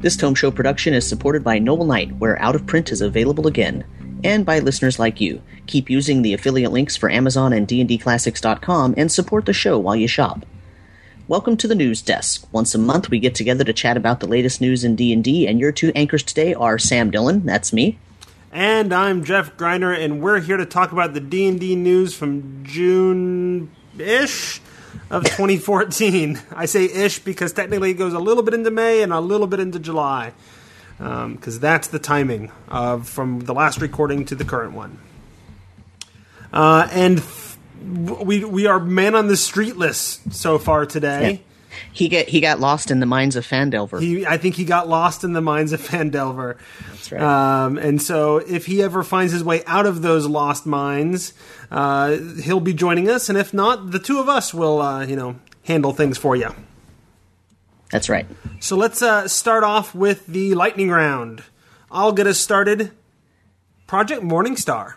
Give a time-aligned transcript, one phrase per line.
[0.00, 3.46] This Tome Show production is supported by Noble Knight, where Out of Print is available
[3.46, 3.84] again,
[4.24, 5.42] and by listeners like you.
[5.66, 10.08] Keep using the affiliate links for Amazon and DNDClassics.com and support the show while you
[10.08, 10.44] shop.
[11.28, 12.48] Welcome to the news desk.
[12.50, 15.60] Once a month, we get together to chat about the latest news in D&D, and
[15.60, 17.98] your two anchors today are Sam Dillon, that's me,
[18.52, 24.60] And I'm Jeff Greiner, and we're here to talk about the D&D news from June-ish
[25.08, 26.40] of 2014.
[26.56, 29.46] I say ish because technically it goes a little bit into May and a little
[29.46, 30.32] bit into July,
[30.98, 34.98] because that's the timing of from the last recording to the current one.
[36.52, 41.42] Uh, and f- we we are man on the street list so far today.
[41.92, 44.00] He get he got lost in the mines of Phandelver.
[44.00, 46.56] He, I think he got lost in the mines of Phandelver.
[46.90, 47.22] That's right.
[47.22, 51.34] Um, and so, if he ever finds his way out of those lost mines,
[51.70, 53.28] uh, he'll be joining us.
[53.28, 56.54] And if not, the two of us will, uh, you know, handle things for you.
[57.90, 58.26] That's right.
[58.60, 61.42] So let's uh, start off with the lightning round.
[61.90, 62.92] I'll get us started.
[63.86, 64.94] Project Morningstar.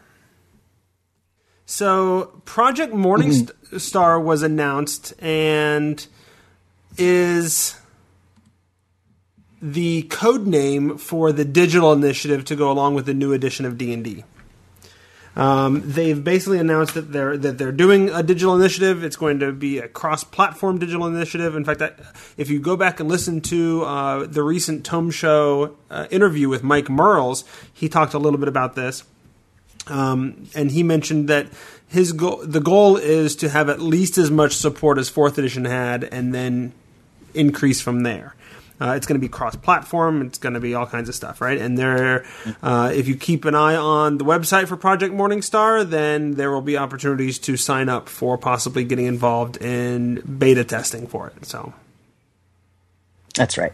[1.65, 6.05] So, Project Morningstar was announced and
[6.97, 7.79] is
[9.61, 13.77] the code name for the digital initiative to go along with the new edition of
[13.77, 14.23] D&D.
[15.35, 19.03] Um, they've basically announced that they're that they're doing a digital initiative.
[19.03, 21.55] It's going to be a cross-platform digital initiative.
[21.55, 21.91] In fact, I,
[22.37, 26.61] if you go back and listen to uh, the recent Tome Show uh, interview with
[26.61, 29.05] Mike Mearls, he talked a little bit about this,
[29.87, 31.47] um, and he mentioned that
[31.87, 35.65] his goal, the goal is to have at least as much support as Fourth Edition
[35.65, 36.73] had, and then
[37.33, 38.35] increase from there.
[38.81, 40.23] Uh, it's going to be cross-platform.
[40.23, 41.57] It's going to be all kinds of stuff, right?
[41.59, 42.25] And there,
[42.61, 46.61] uh, if you keep an eye on the website for Project Morningstar, then there will
[46.61, 51.45] be opportunities to sign up for possibly getting involved in beta testing for it.
[51.45, 51.73] So,
[53.35, 53.73] That's right.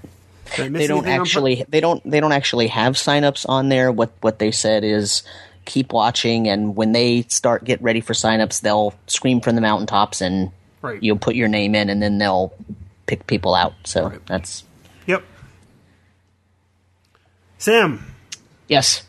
[0.55, 3.91] did I miss They don't actually they don't they don't actually have signups on there.
[3.91, 5.23] What what they said is
[5.65, 10.21] keep watching and when they start get ready for signups, they'll scream from the mountaintops
[10.21, 11.01] and Right.
[11.03, 12.53] you'll put your name in and then they'll
[13.09, 13.73] pick people out.
[13.83, 14.25] So Right.
[14.27, 14.63] that's
[15.07, 15.23] Yep.
[17.57, 18.05] Sam,
[18.67, 19.01] Yes.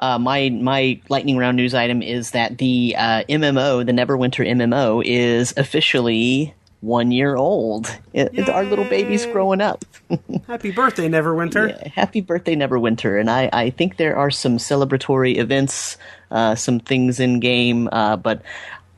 [0.00, 5.02] Uh, my my lightning round news item is that the uh, MMO, the Neverwinter MMO,
[5.04, 7.88] is officially one year old.
[8.12, 9.84] It, it- our little baby's growing up.
[10.46, 11.68] happy birthday, Neverwinter.
[11.70, 13.18] Yeah, happy birthday, Neverwinter!
[13.20, 15.98] And I, I think there are some celebratory events,
[16.30, 18.40] uh, some things in game, uh, but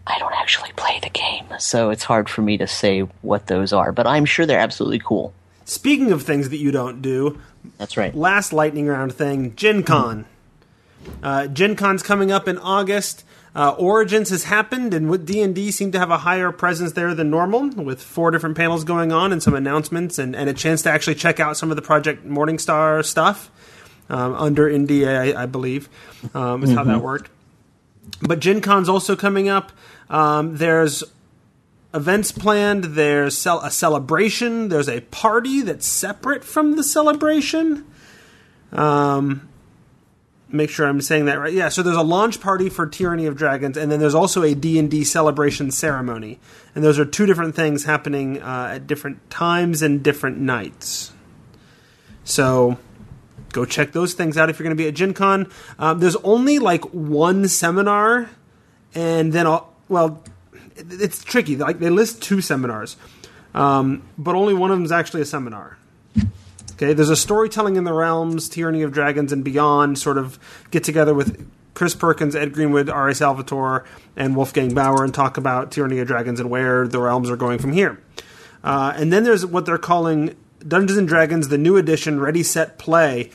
[0.07, 3.73] I don't actually play the game, so it's hard for me to say what those
[3.73, 3.93] are.
[3.93, 5.33] But I'm sure they're absolutely cool.
[5.65, 7.39] Speaking of things that you don't do,
[7.79, 8.15] That's right.
[8.15, 10.25] last lightning round thing gen con
[11.23, 13.25] uh, gen con's coming up in august
[13.55, 17.31] uh, origins has happened and with d&d seem to have a higher presence there than
[17.31, 20.91] normal with four different panels going on and some announcements and, and a chance to
[20.91, 23.51] actually check out some of the project morningstar stuff
[24.09, 25.89] um, under nda i, I believe
[26.35, 27.31] um, is how that worked
[28.21, 29.73] but gen con's also coming up
[30.11, 31.05] um, there's
[31.95, 32.85] events planned.
[32.85, 34.69] There's cel- a celebration.
[34.69, 37.87] There's a party that's separate from the celebration.
[38.73, 39.49] Um,
[40.49, 41.53] make sure I'm saying that right.
[41.53, 41.69] Yeah.
[41.69, 44.79] So there's a launch party for Tyranny of Dragons, and then there's also a D
[44.79, 46.39] and D celebration ceremony,
[46.75, 51.13] and those are two different things happening uh, at different times and different nights.
[52.25, 52.79] So
[53.53, 55.51] go check those things out if you're going to be at Gen Con.
[55.79, 58.31] Um, there's only like one seminar,
[58.95, 60.23] and then I'll, well,
[60.77, 61.57] it- it's tricky.
[61.57, 62.97] Like they list two seminars,
[63.55, 65.77] um, but only one of them is actually a seminar.
[66.73, 69.99] Okay, there's a storytelling in the realms, Tyranny of Dragons, and beyond.
[69.99, 70.39] Sort of
[70.71, 73.15] get together with Chris Perkins, Ed Greenwood, R.A.
[73.15, 73.85] Salvatore,
[74.17, 77.59] and Wolfgang Baur, and talk about Tyranny of Dragons and where the realms are going
[77.59, 78.01] from here.
[78.65, 80.35] Uh, and then there's what they're calling
[80.67, 83.31] Dungeons and Dragons: The New Edition, Ready, Set, Play,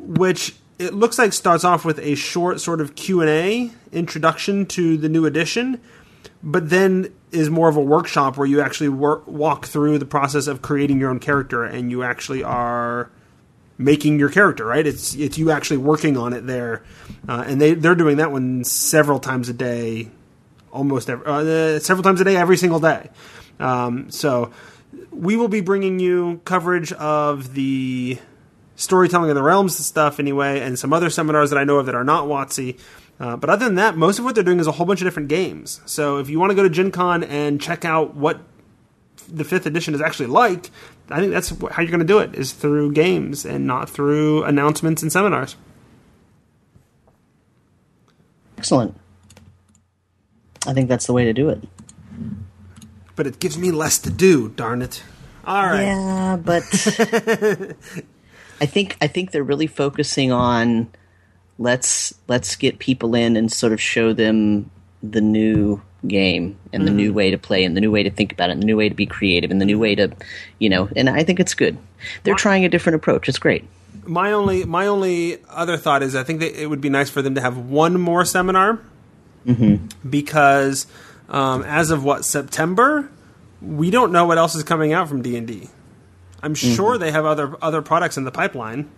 [0.00, 4.66] which it looks like starts off with a short sort of Q and A introduction
[4.66, 5.80] to the new edition,
[6.42, 10.46] but then is more of a workshop where you actually work, walk through the process
[10.46, 13.10] of creating your own character, and you actually are
[13.78, 14.64] making your character.
[14.64, 14.86] Right?
[14.86, 16.84] It's it's you actually working on it there,
[17.28, 20.10] uh, and they they're doing that one several times a day,
[20.72, 23.10] almost every, uh, several times a day, every single day.
[23.60, 24.52] Um, so
[25.10, 28.18] we will be bringing you coverage of the
[28.76, 31.94] storytelling of the realms stuff anyway, and some other seminars that I know of that
[31.94, 32.78] are not WotC.
[33.20, 35.06] Uh, but other than that, most of what they're doing is a whole bunch of
[35.06, 35.80] different games.
[35.86, 38.40] So if you want to go to Gen Con and check out what
[39.28, 40.70] the fifth edition is actually like,
[41.08, 44.42] I think that's how you're going to do it is through games and not through
[44.44, 45.56] announcements and seminars.
[48.58, 48.96] Excellent.
[50.66, 51.62] I think that's the way to do it.
[53.16, 54.48] But it gives me less to do.
[54.50, 55.02] Darn it!
[55.46, 55.82] All right.
[55.82, 56.62] Yeah, but
[58.60, 60.88] I think I think they're really focusing on
[61.58, 64.70] let's let's get people in and sort of show them
[65.02, 67.16] the new game and the new mm-hmm.
[67.16, 68.88] way to play and the new way to think about it and the new way
[68.88, 70.12] to be creative and the new way to
[70.58, 71.76] you know and I think it's good.
[72.22, 73.28] They're trying a different approach.
[73.28, 73.64] It's great.
[74.06, 77.22] My only my only other thought is I think that it would be nice for
[77.22, 78.80] them to have one more seminar
[79.46, 79.86] mm-hmm.
[80.08, 80.86] because
[81.28, 83.10] um, as of what September,
[83.62, 85.68] we don't know what else is coming out from D and D.
[86.42, 88.90] I'm sure they have other other products in the pipeline.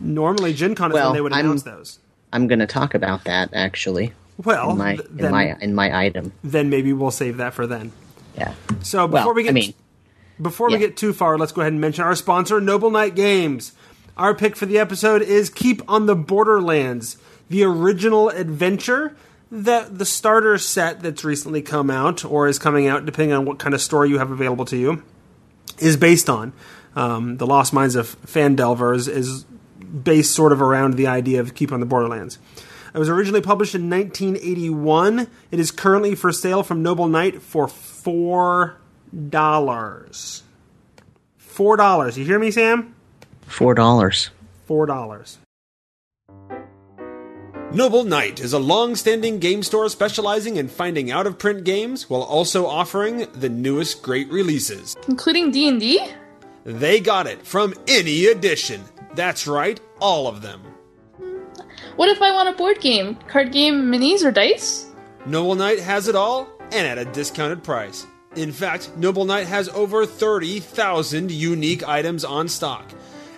[0.00, 1.98] Normally, Gen Con is Well, when they would I'm- announce those.
[2.32, 4.12] I'm going to talk about that actually
[4.42, 6.32] Well, in my th- in my in my item.
[6.42, 7.92] then maybe we'll save that for then.
[8.36, 8.54] Yeah.
[8.82, 9.74] So before Well, we get I mean,
[10.42, 13.70] Before we get too far, let's go ahead and mention our sponsor, Noble Knight Games.
[14.16, 17.18] Our pick for the episode is Keep on the Borderlands,
[17.48, 19.14] the original adventure
[19.50, 23.58] that the starter set that's recently come out or is coming out, depending on what
[23.58, 25.02] kind of store you have available to you,
[25.78, 26.52] is based on.
[26.96, 31.72] Um, the Lost Mines of Phandelvers is based sort of around the idea of Keep
[31.72, 32.38] on the Borderlands.
[32.94, 35.26] It was originally published in 1981.
[35.50, 38.76] It is currently for sale from Noble Knight for four
[39.30, 40.44] dollars.
[41.36, 42.16] Four dollars.
[42.16, 42.94] You hear me, Sam?
[43.46, 44.30] four dollars.
[44.66, 45.38] Four dollars.
[47.74, 52.08] Noble Knight is a long standing game store specializing in finding out of print games
[52.08, 54.94] while also offering the newest great releases.
[55.08, 56.06] including D and D.
[56.62, 58.80] They got it from any edition.
[59.16, 60.62] That's right, all of them.
[61.96, 64.86] What if I want a board game, card game, minis, or dice?
[65.26, 68.06] Noble Knight has it all and at a discounted price.
[68.36, 72.88] In fact, Noble Knight has over 30,000 unique items on stock.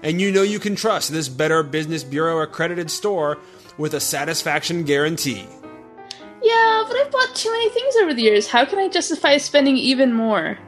[0.03, 3.39] And you know you can trust this Better Business Bureau accredited store
[3.79, 5.47] with a satisfaction guarantee.
[6.43, 8.47] Yeah, but I've bought too many things over the years.
[8.47, 10.59] How can I justify spending even more?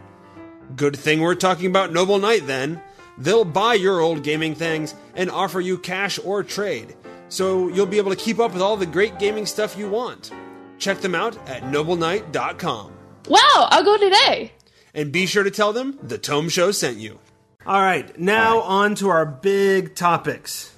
[0.77, 2.83] Good thing we're talking about Noble Knight then.
[3.17, 6.97] They'll buy your old gaming things and offer you cash or trade,
[7.29, 10.31] so you'll be able to keep up with all the great gaming stuff you want.
[10.79, 12.93] Check them out at nobleknight.com.
[13.29, 14.53] Wow, I'll go today.
[14.95, 17.19] And be sure to tell them the Tome Show sent you.
[17.67, 20.75] All right, now on to our big topics.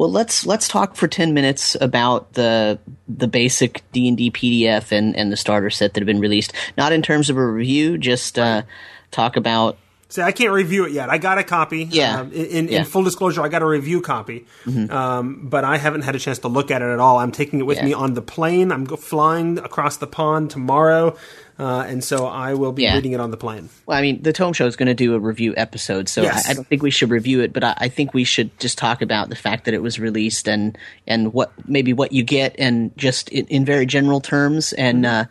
[0.00, 4.92] Well, let's let's talk for ten minutes about the the basic D and D PDF
[4.92, 6.54] and and the starter set that have been released.
[6.78, 8.62] Not in terms of a review, just uh,
[9.10, 9.76] talk about.
[10.10, 11.08] See, I can't review it yet.
[11.08, 11.84] I got a copy.
[11.84, 12.20] Yeah.
[12.20, 12.78] Um, in, in, Yeah.
[12.80, 14.44] in full disclosure, I got a review copy,
[14.90, 17.18] um, but I haven't had a chance to look at it at all.
[17.18, 17.84] I'm taking it with Yeah.
[17.86, 18.72] me on the plane.
[18.72, 21.16] I'm flying across the pond tomorrow,
[21.58, 22.94] uh, and so I will be Yeah.
[22.96, 23.68] reading it on the plane.
[23.86, 26.48] Well, I mean, the Tome Show is going to do a review episode, so Yes.
[26.48, 27.52] I, I don't think we should review it.
[27.52, 30.48] But I, I think we should just talk about the fact that it was released
[30.48, 30.76] and
[31.06, 35.24] and what maybe what you get, and just in, in very general terms, and uh,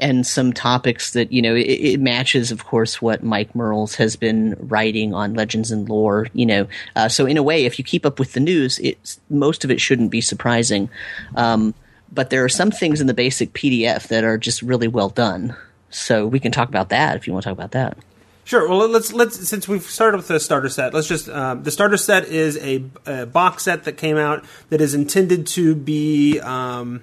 [0.00, 4.16] and some topics that you know it, it matches, of course, what Mike Mearls has
[4.16, 6.26] been writing on Legends and Lore.
[6.32, 9.20] You know, uh, so in a way, if you keep up with the news, it's
[9.30, 10.88] most of it shouldn't be surprising.
[11.36, 11.74] Um,
[12.12, 15.56] but there are some things in the basic PDF that are just really well done.
[15.90, 17.96] So we can talk about that if you want to talk about that.
[18.44, 18.68] Sure.
[18.68, 21.96] Well, let's let's since we've started with the starter set, let's just um, the starter
[21.96, 27.02] set is a, a box set that came out that is intended to be um,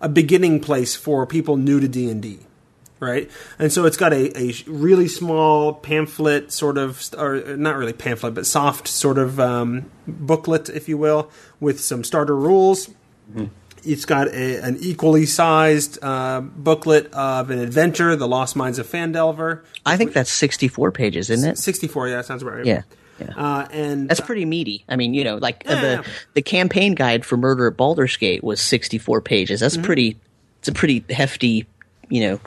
[0.00, 2.38] a beginning place for people new to D and D,
[2.98, 3.30] right?
[3.58, 8.34] And so it's got a, a really small pamphlet, sort of, or not really pamphlet,
[8.34, 11.30] but soft sort of um, booklet, if you will,
[11.60, 12.90] with some starter rules.
[13.84, 18.86] It's got a, an equally sized uh, booklet of an adventure, The Lost Mines of
[18.86, 19.62] Phandelver.
[19.86, 21.58] I think that's 64 pages, isn't it?
[21.58, 22.66] 64, yeah, that sounds about right.
[22.66, 22.82] Yeah.
[23.20, 23.32] Yeah.
[23.36, 24.84] Uh, and That's pretty meaty.
[24.88, 25.80] I mean, you know, like uh, Yeah.
[26.02, 29.60] the the campaign guide for Murder at Baldur's Gate was 64 pages.
[29.60, 29.64] Mm-hmm.
[29.76, 30.18] That's pretty
[30.60, 31.66] it's a pretty hefty,
[32.08, 32.40] you know,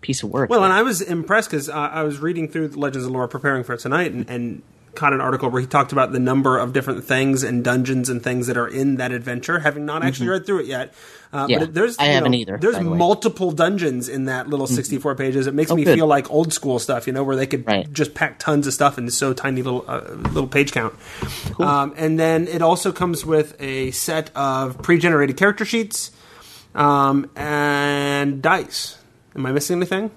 [0.00, 0.50] piece of work.
[0.50, 3.64] well, and I was impressed because uh, I was reading through Legends of Lore preparing
[3.64, 4.62] for it tonight and, and
[4.94, 8.22] caught an article where he talked about the number of different things and dungeons and
[8.22, 10.92] things that are in that adventure, having not actually read through it yet.
[11.32, 11.50] Uh, Mm-hmm.
[11.50, 12.96] Yeah, but there's, I haven't know, either, There's the way.
[12.96, 15.46] multiple dungeons in that little 64 pages.
[15.46, 15.94] It makes Oh, me good.
[15.96, 17.92] feel like old school stuff, you know, where they could Right.
[17.92, 20.00] just pack tons of stuff into so tiny little uh,
[20.32, 20.94] little page count.
[21.58, 26.12] Um, and then it also comes with a set of pre-generated character sheets
[26.74, 28.96] um, and dice.
[29.36, 30.10] Am I missing anything?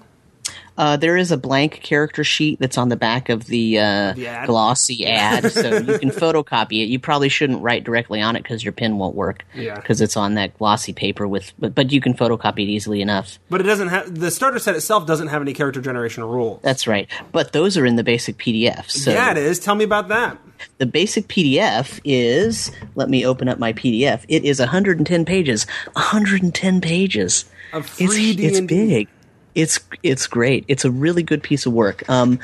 [0.78, 4.26] Uh, there is a blank character sheet that's on the back of the, uh, The
[4.26, 4.46] ad?
[4.46, 6.88] glossy ad, so you can photocopy it.
[6.88, 9.44] You probably shouldn't write directly on it because your pen won't work.
[9.54, 9.74] Yeah.
[9.76, 13.38] because it's on that glossy paper with, but, but you can photocopy it easily enough.
[13.50, 16.60] But it doesn't have the starter set itself doesn't have any character generation rules.
[16.62, 17.08] That's right.
[17.32, 18.90] But those are in the basic PDF.
[18.90, 19.58] So yeah, it is.
[19.58, 20.38] Tell me about that.
[20.78, 22.70] the basic PDF is.
[22.94, 24.24] Let me open up my PDF.
[24.28, 25.66] It is 110 pages.
[25.94, 27.44] 110 pages.
[27.72, 28.66] Of it's, free it's D&D.
[28.66, 29.08] big.
[29.54, 30.64] It's it's great.
[30.68, 32.08] It's a really good piece of work.
[32.08, 32.38] Um,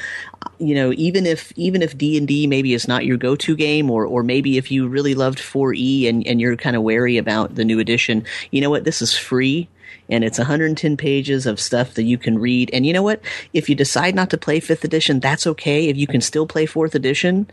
[0.59, 3.57] you know, even if even if D and D maybe is not your go to
[3.57, 7.17] game, or or maybe if you really loved 4E and and you're kind of wary
[7.17, 8.85] about the new edition, you know what?
[8.85, 9.69] This is free.
[10.11, 12.71] And it's 110 pages of stuff that you can read.
[12.73, 13.21] And you know what?
[13.53, 15.89] If you decide not to play 5th edition, that's okay.
[15.89, 17.47] If you can still play 4th edition,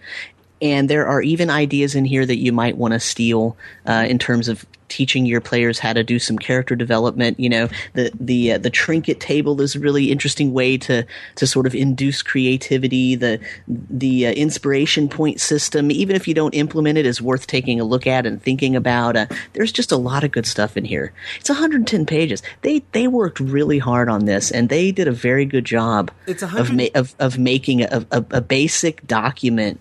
[0.66, 3.56] and there are even ideas in here that you might want to steal
[3.86, 7.40] uh, in terms of teaching your players how to do some character development.
[7.40, 11.06] You know, the the uh, the trinket table is a really interesting way to
[11.36, 13.16] to sort of induce creativity.
[13.16, 17.80] The the uh, inspiration point system, even if you don't implement it, is worth taking
[17.80, 19.16] a look at and thinking about.
[19.16, 21.14] Uh, there's just a lot of good stuff in here.
[21.40, 22.42] It's 110 pages.
[22.62, 26.44] They they worked really hard on this, and they did a very good job It's
[26.44, 29.80] of 100 ma- of of making a, a, a basic document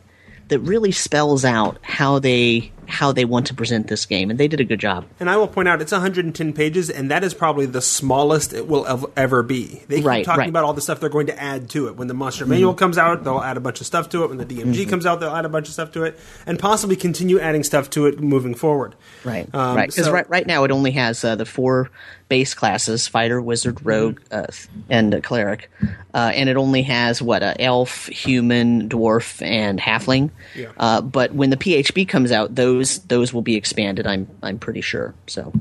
[0.54, 4.48] that really spells out how they how they want to present this game, and they
[4.48, 5.04] did a good job.
[5.20, 8.66] And I will point out it's 110 pages, and that is probably the smallest it
[8.68, 9.82] will ev- ever be.
[9.88, 10.48] They keep Right, talking right.
[10.48, 11.96] about all the stuff they're going to add to it.
[11.96, 14.28] When the monster manual comes out, they'll add a bunch of stuff to it.
[14.28, 16.96] When the DMG comes out, they'll add a bunch of stuff to it, and possibly
[16.96, 18.94] continue adding stuff to it moving forward.
[19.24, 19.88] Right, Um, right.
[19.90, 21.90] Because so- right, right now it only has uh, the four
[22.28, 24.46] base classes: fighter, wizard, rogue, uh,
[24.88, 25.70] and uh, cleric,
[26.14, 30.30] uh, and it only has what uh, elf, human, dwarf, and halfling.
[30.56, 30.68] Yeah.
[30.78, 34.06] Uh, but when the PHB comes out, those those those will be expanded.
[34.06, 35.14] I'm I'm pretty sure.
[35.26, 35.52] So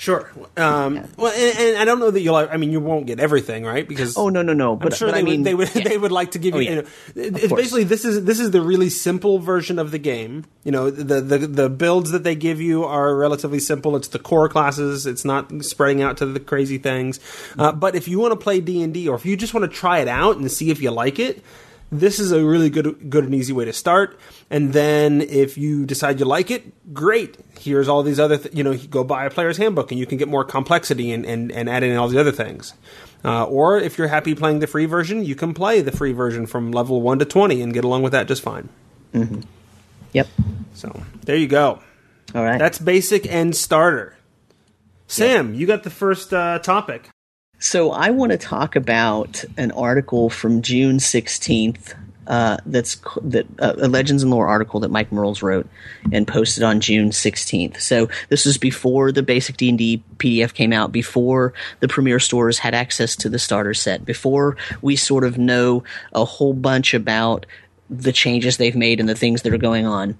[0.00, 0.30] Sure.
[0.56, 2.36] Um, Well, and, and I don't know that you'll.
[2.36, 3.86] I mean, you won't get everything, right?
[3.86, 4.76] Because oh no no no.
[4.76, 5.44] But I'm sure but they I mean would.
[5.44, 5.74] They would.
[5.74, 5.82] yeah.
[5.88, 6.64] They would like to give Oh, you.
[6.70, 6.70] yeah.
[6.76, 7.60] you know, it's course.
[7.60, 10.44] basically this is this is the really simple version of the game.
[10.62, 13.96] You know, the, the the builds that they give you are relatively simple.
[13.96, 15.04] It's the core classes.
[15.04, 17.18] It's not spreading out to the crazy things.
[17.58, 19.68] Uh, but if you want to play D and D, or if you just want
[19.68, 21.42] to try it out and see if you like it.
[21.90, 24.18] This is a really good, good and easy way to start.
[24.50, 27.38] And then, if you decide you like it, great.
[27.58, 30.18] Here's all these other, th- you know, go buy a player's handbook, and you can
[30.18, 32.74] get more complexity and, and, and add in all the other things.
[33.24, 36.46] Uh, or if you're happy playing the free version, you can play the free version
[36.46, 38.68] from level 1 to 20 and get along with that just fine.
[40.12, 40.28] Yep.
[40.74, 41.80] So, there you go.
[42.34, 42.58] All right.
[42.58, 44.14] That's basic and starter.
[45.06, 47.08] Sam, you got the first uh, topic.
[47.58, 51.94] So I want to talk about an article from June sixteenth.
[52.26, 55.66] Uh, that's that uh, a Legends and Lore article that Mike Mearls wrote
[56.12, 57.80] and posted on June sixteenth.
[57.80, 62.20] So this was before the basic D and D PDF came out, before the Premier
[62.20, 66.94] stores had access to the starter set, before we sort of know a whole bunch
[66.94, 67.46] about
[67.90, 70.14] the changes they've made and the things that are going on.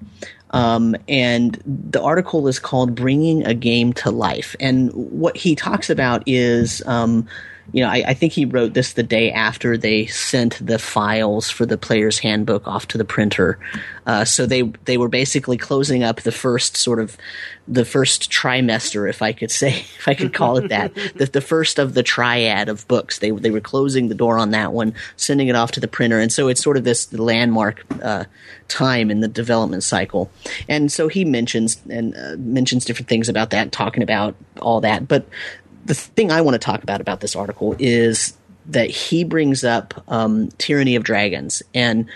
[0.51, 5.91] Um, and the article is called "Bringing a Game to Life," and what he talks
[5.91, 7.27] about is, um,
[7.73, 11.51] you know, I, I think he wrote this the day after they sent the files
[11.51, 13.59] for the player's handbook off to the printer.
[14.07, 17.17] Uh, so they they were basically closing up the first sort of
[17.71, 21.41] the first trimester, if I could say, if I could call it that, the, the
[21.43, 23.19] first of the triad of books.
[23.19, 26.19] They they were closing the door on that one, sending it off to the printer,
[26.19, 28.25] and so it's sort of this landmark uh,
[28.69, 30.31] time in the development cycle.
[30.69, 35.07] And so he mentions and uh, mentions different things about that, talking about all that.
[35.07, 35.27] But
[35.85, 40.03] the thing I want to talk about about this article is that he brings up
[40.09, 42.07] um, Tyranny of Dragons and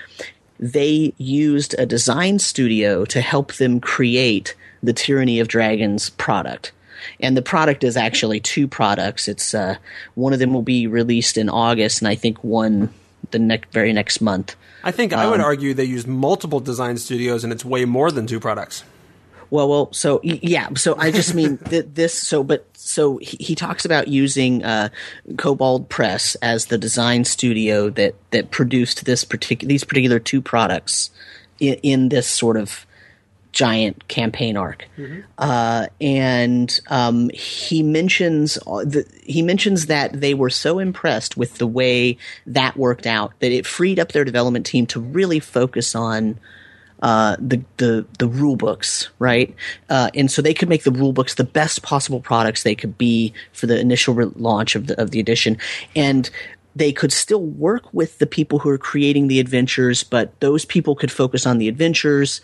[0.58, 6.72] they used a design studio to help them create the Tyranny of Dragons product.
[7.18, 9.26] And the product is actually two products.
[9.26, 9.76] It's uh,
[10.14, 12.94] one of them will be released in August, and I think one
[13.32, 14.54] the next very next month.
[14.84, 18.28] I think I would argue they used multiple design studios, and it's way more than
[18.28, 18.84] two products.
[19.52, 22.18] Well, well, so yeah, so I just mean th- this.
[22.18, 24.88] So, but so he, he talks about using uh,
[25.36, 31.10] Kobold Press as the design studio that that produced this particular these particular two products
[31.60, 32.86] in, in this sort of
[33.52, 34.88] giant campaign arc.
[35.36, 41.58] Uh, and um, he mentions uh, the, he mentions that they were so impressed with
[41.58, 42.16] the way
[42.46, 46.38] that worked out that it freed up their development team to really focus on
[47.02, 49.54] uh, the the the rule books, right?
[49.90, 52.96] Uh, and so they could make the rule books the best possible products they could
[52.96, 55.58] be for the initial re- launch of the of the edition.
[55.94, 56.30] And
[56.74, 60.94] they could still work with the people who are creating the adventures, but those people
[60.94, 62.40] could focus on the adventures,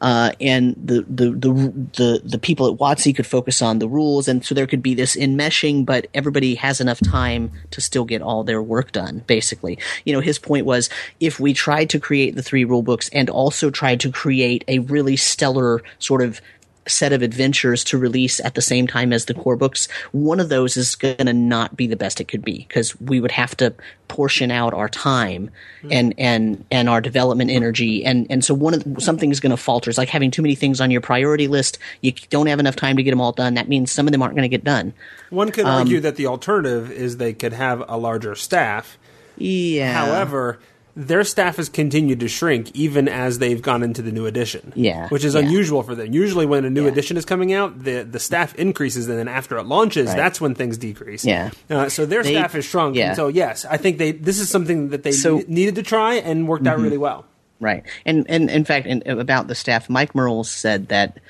[0.00, 1.52] uh, and the, the the
[1.96, 4.94] the the people at WotC could focus on the rules, and so there could be
[4.94, 9.22] this enmeshing, but everybody has enough time to still get all their work done.
[9.26, 10.88] Basically, you know, his point was
[11.20, 14.80] if we tried to create the three rule books and also tried to create a
[14.80, 16.40] really stellar sort of
[16.86, 20.48] set of adventures to release at the same time as the core books, one of
[20.48, 23.56] those is going to not be the best it could be because we would have
[23.56, 23.72] to
[24.08, 25.92] portion out our time mm-hmm.
[25.92, 29.50] and and and our development energy and and so one of the, something is going
[29.50, 29.88] to falter.
[29.90, 31.78] It's like having too many things on your priority list.
[32.00, 33.54] You don't have enough time to get them all done.
[33.54, 34.92] That means some of them aren't going to get done.
[35.30, 38.98] One could um, argue that the alternative is they could have a larger staff.
[39.36, 39.92] Yeah.
[39.92, 40.58] However,
[40.94, 44.72] their staff has continued to shrink even as they've gone into the new edition.
[44.76, 45.40] Yeah, which is yeah.
[45.40, 46.12] unusual for them.
[46.12, 46.90] Usually, when a new yeah.
[46.90, 50.16] edition is coming out, the the staff increases, and then after it launches, right.
[50.16, 51.24] that's when things decrease.
[51.24, 52.96] Yeah, uh, so their they, staff has shrunk.
[52.96, 53.14] Yeah.
[53.14, 56.46] so yes, I think they this is something that they so, needed to try and
[56.46, 56.74] worked mm-hmm.
[56.74, 57.24] out really well.
[57.58, 61.20] Right, and and in fact, in, about the staff, Mike Mearls said that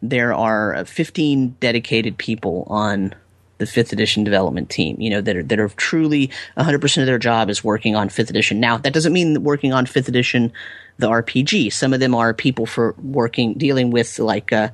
[0.00, 3.14] there are 15 dedicated people on
[3.62, 7.18] the fifth edition development team, you know, that are, that are truly 100% of their
[7.18, 8.58] job is working on fifth edition.
[8.58, 10.52] Now, that doesn't mean that working on fifth edition,
[10.98, 11.72] the RPG.
[11.72, 14.70] Some of them are people for working, dealing with like, uh,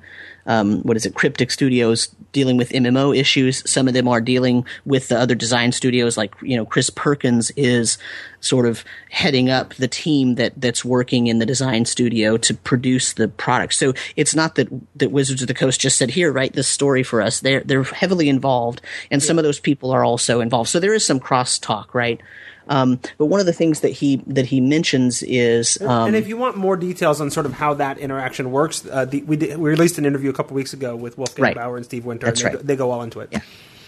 [0.46, 3.68] um, what is it, Cryptic Studios dealing with MMO issues.
[3.70, 7.50] Some of them are dealing with the other design studios, like you know, Chris Perkins
[7.56, 7.98] is
[8.40, 13.12] sort of heading up the team that that's working in the design studio to produce
[13.14, 13.74] the product.
[13.74, 17.02] So it's not that that Wizards of the Coast just said, "Here, write this story
[17.02, 18.80] for us." They're they're heavily involved,
[19.10, 19.26] and yeah.
[19.26, 20.70] some of those people are also involved.
[20.70, 22.20] So there is some cross talk, right?
[22.68, 26.28] Um, but one of the things that he that he mentions is, um, and if
[26.28, 29.58] you want more details on sort of how that interaction works, uh, the, we did,
[29.58, 31.54] we released an interview a couple weeks ago with Wolfgang right.
[31.54, 32.26] Baur and Steve Winter.
[32.26, 32.66] That's and they, right.
[32.66, 33.30] they go all into it.
[33.32, 33.40] Yeah.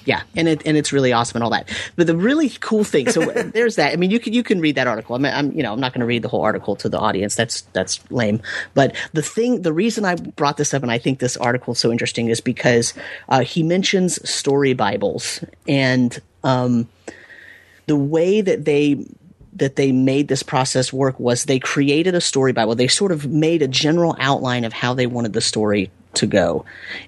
[0.05, 1.69] Yeah, and it and it's really awesome and all that.
[1.97, 3.21] But the really cool thing, so
[3.55, 3.93] there's that.
[3.93, 5.15] I mean, you can you can read that article.
[5.15, 6.99] I mean, I'm you know I'm not going to read the whole article to the
[6.99, 7.35] audience.
[7.35, 8.41] That's that's lame.
[8.75, 11.79] But the thing, the reason I brought this up and I think this article is
[11.79, 12.95] so interesting is because
[13.29, 16.89] uh, he mentions story bibles and um,
[17.87, 19.05] the way that they
[19.55, 22.75] that they made this process work was they created a story bible.
[22.75, 26.65] They sort of made a general outline of how they wanted the story to go.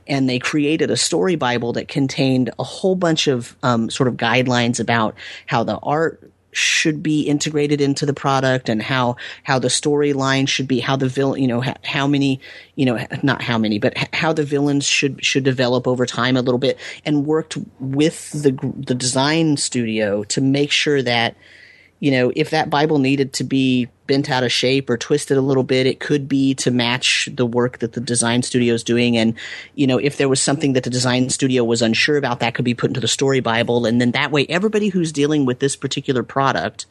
[0.06, 4.16] And they created a story Bible that contained a whole bunch of um, sort of
[4.16, 5.16] guidelines about
[5.46, 10.68] how the art should be integrated into the product and how how the storyline should
[10.68, 12.40] be how the villain you know how, how, many
[12.76, 16.42] you know not how many but how the villains should should develop over time a
[16.42, 21.34] little bit and worked with the the design studio to make sure that
[22.02, 25.40] you know, if that Bible needed to be bent out of shape or twisted a
[25.40, 29.16] little bit, it could be to match the work that the design studio is doing.
[29.16, 29.34] And,
[29.76, 32.64] you know, if there was something that the design studio was unsure about, that could
[32.64, 33.86] be put into the story Bible.
[33.86, 36.86] And then that way, everybody who's dealing with this particular product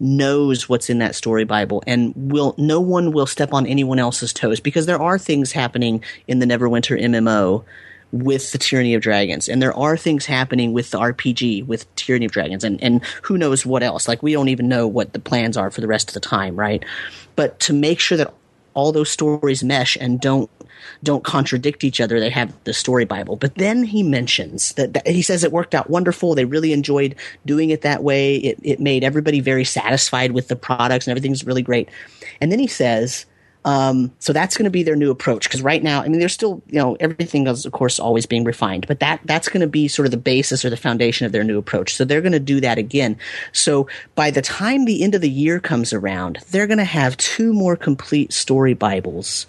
[0.00, 4.32] knows what's in that story Bible and will, no one will step on anyone else's
[4.32, 7.64] toes because there are things happening in the Neverwinter MMO
[8.12, 9.48] with the Tyranny of Dragons.
[9.48, 13.36] And there are things happening with the RPG with Tyranny of Dragons and, and who
[13.36, 14.08] knows what else.
[14.08, 16.56] Like we don't even know what the plans are for the rest of the time,
[16.56, 16.84] right?
[17.36, 18.32] But to make sure that
[18.74, 20.48] all those stories mesh and don't
[21.02, 22.20] don't contradict each other.
[22.20, 23.36] They have the story Bible.
[23.36, 26.34] But then he mentions that, that, he says it worked out wonderful.
[26.34, 27.14] They really enjoyed
[27.46, 28.36] doing it that way.
[28.36, 31.88] It, it made everybody very satisfied with the products and everything's really great.
[32.40, 33.26] And then he says
[33.68, 36.30] um, so that's going to be their new approach because right now, I mean, they're
[36.30, 39.66] still, you know, everything is of course always being refined, but that that's going to
[39.66, 41.94] be sort of the basis or the foundation of their new approach.
[41.94, 43.18] So they're going to do that again.
[43.52, 47.18] So by the time the end of the year comes around, they're going to have
[47.18, 49.46] two more complete story Bibles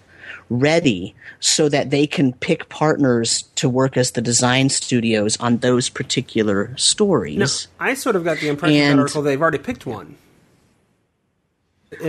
[0.50, 5.88] ready so that they can pick partners to work as the design studios on those
[5.88, 7.70] particular stories.
[7.80, 10.18] Now, I sort of got the impression and, that article they've already picked one.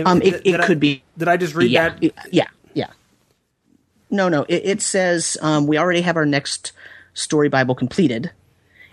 [0.05, 1.03] Um, it, it could I, be.
[1.17, 2.13] Did I just read yeah, that?
[2.31, 2.87] Yeah, yeah.
[4.09, 4.43] No, no.
[4.43, 6.71] It, it says um, we already have our next
[7.13, 8.31] story Bible completed,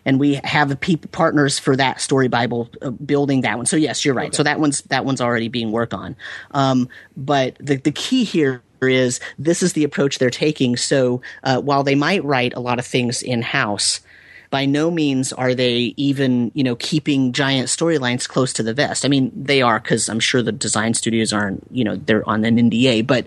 [0.05, 3.67] and we have people partners for that story Bible uh, building that one.
[3.67, 4.29] So yes, you're right.
[4.29, 4.37] Okay.
[4.37, 6.17] So that one's that one's already being worked on.
[6.53, 10.77] Um, but the the key here is this is the approach they're taking.
[10.77, 14.01] So uh, while they might write a lot of things in house,
[14.51, 19.05] by no means are they even, you know, keeping giant storylines close to the vest.
[19.05, 22.45] I mean, they are because I'm sure the design studios aren't, you know, they're on
[22.45, 23.27] an NDA, but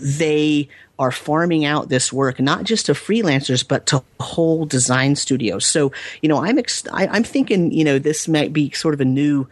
[0.00, 5.66] they are farming out this work not just to freelancers but to whole design studios.
[5.66, 9.00] So, you know, I'm ex- I, I'm thinking, you know, this might be sort of
[9.00, 9.48] a new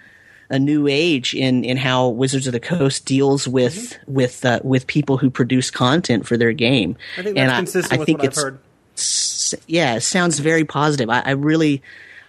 [0.51, 4.15] a new age in in how Wizards of the Coast deals with mm-hmm.
[4.15, 6.97] with uh, with people who produce content for their game.
[7.17, 8.59] I think that's and consistent I, I with think what I've heard
[9.67, 11.11] yeah, it sounds very positive.
[11.11, 11.83] I, I really,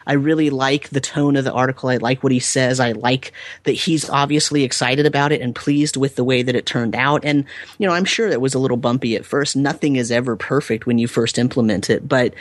[0.06, 1.90] I really like the tone of the article.
[1.90, 2.80] I like what he says.
[2.80, 3.34] I like
[3.64, 7.24] that he's obviously excited about it and pleased with the way that it turned out.
[7.24, 7.46] And,
[7.78, 9.56] you know, I'm sure it was a little bumpy at first.
[9.56, 12.34] Nothing is ever perfect when you first implement it, but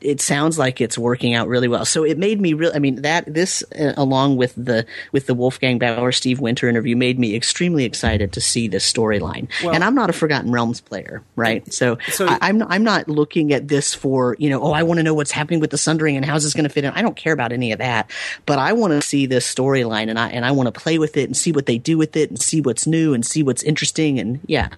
[0.00, 1.84] it sounds like it's working out really well.
[1.84, 2.74] So it made me really.
[2.74, 6.96] I mean, that this uh, along with the with the Wolfgang Baur Steve Winter interview
[6.96, 9.48] made me extremely excited to see this storyline.
[9.62, 11.72] Well, and I'm not a Forgotten Realms player, right?
[11.72, 14.62] So, so I, am I'm, I'm not looking at this for you know.
[14.62, 16.70] Oh, I want to know what's happening with the Sundering and how's this going to
[16.70, 16.92] fit in.
[16.92, 18.10] I don't care about any of that,
[18.46, 21.16] but I want to see this storyline and I and I want to play with
[21.16, 23.62] it and see what they do with it and see what's new and see what's
[23.62, 24.68] interesting and yeah,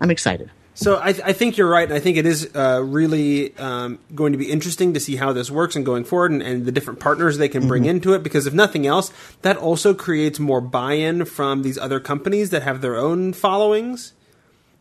[0.00, 0.50] I'm excited.
[0.80, 1.84] So I, I, think you're right.
[1.84, 5.34] And I think it is uh, really um, going to be interesting to see how
[5.34, 7.90] this works and going forward, and, and the different partners they can bring mm-hmm.
[7.90, 8.22] into it.
[8.22, 9.12] Because if nothing else,
[9.42, 14.14] that also creates more buy-in from these other companies that have their own followings.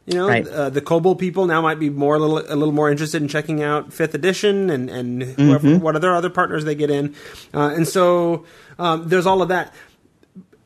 [0.06, 0.48] You know, right.
[0.48, 3.28] uh, the Kobold people now might be more a little a little more interested in
[3.28, 5.84] checking out Fifth Edition and and whoever, mm-hmm.
[5.84, 7.14] what other other partners they get in,
[7.54, 8.46] uh, and so
[8.80, 9.74] um, there's all of that.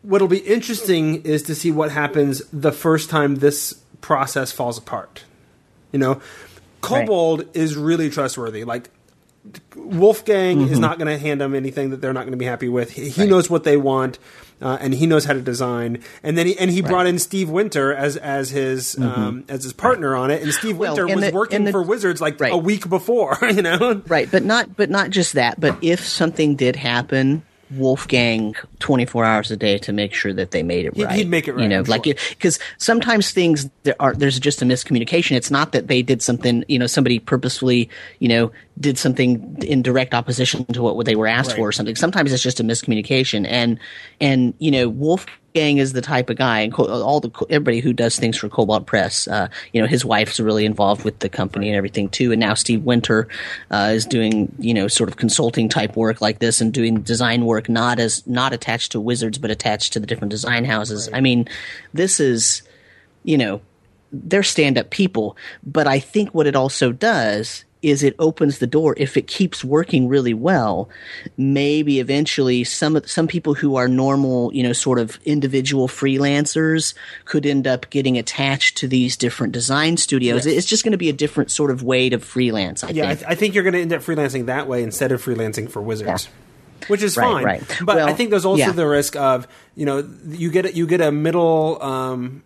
[0.04, 5.24] What'll be interesting is to see what happens the first time this process falls apart.
[5.92, 6.22] You know,
[6.82, 7.56] Kobold right.
[7.56, 8.63] is really trustworthy.
[8.66, 8.92] Like
[9.76, 10.74] Wolfgang mm-hmm.
[10.74, 12.92] is not going to hand them anything that they're not going to be happy with.
[12.92, 13.30] He, he right.
[13.30, 14.20] knows what they want,
[14.62, 16.04] uh, and he knows how to design.
[16.22, 16.89] And then he and he right.
[16.89, 19.04] brought in Steve Winter as as his mm-hmm.
[19.04, 20.44] um, as his partner on it.
[20.44, 23.38] And Steve well, Winter was the, working the, for Wizards like a week before.
[23.54, 24.30] You know, right?
[24.30, 25.60] But not but not just that.
[25.60, 27.44] But if something did happen
[27.77, 31.12] Wolfgang 24 hours a day to make sure that they made it right.
[31.12, 31.63] He'd make it right.
[31.63, 35.36] You know, like because sometimes things there are there's just a miscommunication.
[35.36, 36.63] It's not that they did something.
[36.67, 41.27] You know, somebody purposefully you know did something in direct opposition to what they were
[41.27, 41.57] asked right.
[41.57, 41.95] for or something.
[41.95, 43.45] Sometimes it's just a miscommunication.
[43.47, 43.79] And
[44.19, 47.94] and you know, Wolf Gang is the type of guy, and all the everybody who
[47.94, 51.70] does things for Kobold Press, uh, you know, his wife's really involved with the company
[51.70, 52.32] and everything too.
[52.32, 53.28] And now Steve Winter
[53.70, 57.46] uh, is doing, you know, sort of consulting type work like this and doing design
[57.46, 61.08] work not as not attached to Wizards but attached to the different design houses.
[61.08, 61.18] Right.
[61.18, 61.48] I mean,
[61.94, 62.63] this is,
[63.24, 63.62] you know,
[64.12, 68.65] they're stand up people, but I think what it also does is it opens the
[68.65, 70.89] door if it keeps working really well
[71.38, 77.46] maybe eventually some some people who are normal you know sort of individual freelancers could
[77.46, 80.58] end up getting attached to these different design studios yes.
[80.58, 83.06] it's just going to be a different sort of way to freelance I yeah think.
[83.06, 85.69] I, th- I, think you're going to end up freelancing that way instead of freelancing
[85.69, 86.30] for wizards
[86.82, 86.88] yeah.
[86.88, 87.78] which is right, fine right.
[87.82, 88.72] but well, i think there's also yeah.
[88.72, 92.43] the risk of you know you get you get a middle um,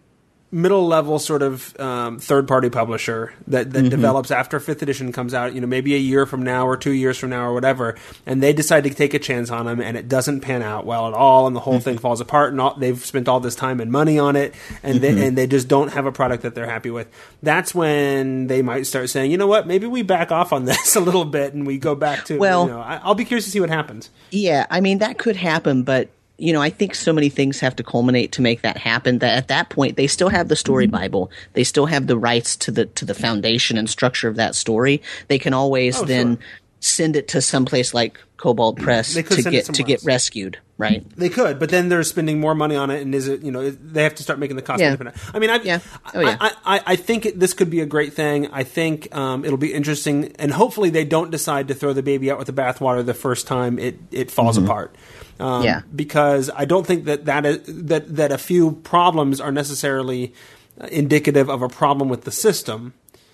[0.50, 3.90] middle level sort of um, third party publisher that, that mm-hmm.
[3.90, 6.92] develops after fifth edition comes out you know maybe a year from now or two
[6.92, 9.98] years from now or whatever and they decide to take a chance on them and
[9.98, 11.84] it doesn't pan out well at all and the whole mm-hmm.
[11.84, 15.02] thing falls apart and all, they've spent all this time and money on it and
[15.02, 15.16] mm-hmm.
[15.16, 17.10] they, and they just don't have a product that they're happy with
[17.44, 20.96] that's when they might start saying you know what maybe we back off on this
[20.96, 23.44] a little bit and we go back to well you know, I, i'll be curious
[23.46, 26.94] to see what happens yeah i mean that could happen but you know, I think
[26.94, 29.20] so many things have to culminate to make that happen.
[29.20, 30.96] That at that point, they still have the story mm-hmm.
[30.96, 31.32] Bible.
[31.54, 35.02] They still have the rights to the to the foundation and structure of that story.
[35.28, 36.46] They can always oh, then sure.
[36.80, 40.60] send it to someplace like Kobold Press to get to get rescued.
[40.80, 41.10] Right?
[41.16, 43.70] They could, but then they're spending more money on it, and is it you know
[43.72, 44.88] they have to start making the cost yeah.
[44.88, 45.18] independent.
[45.34, 45.80] I mean, I, yeah.
[46.14, 46.38] Oh, yeah.
[46.40, 48.48] I, I, I think it, this could be a great thing.
[48.52, 52.30] I think um, it'll be interesting, and hopefully they don't decide to throw the baby
[52.30, 54.68] out with the bathwater the first time it it falls mm-hmm.
[54.68, 54.96] apart.
[55.40, 55.82] Um, yeah.
[55.96, 60.34] Because I don't think that that, is, that that a few problems are necessarily
[60.92, 62.94] indicative of a problem with the system.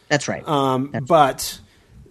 [0.10, 0.48] That's right.
[0.48, 1.60] Um, That's but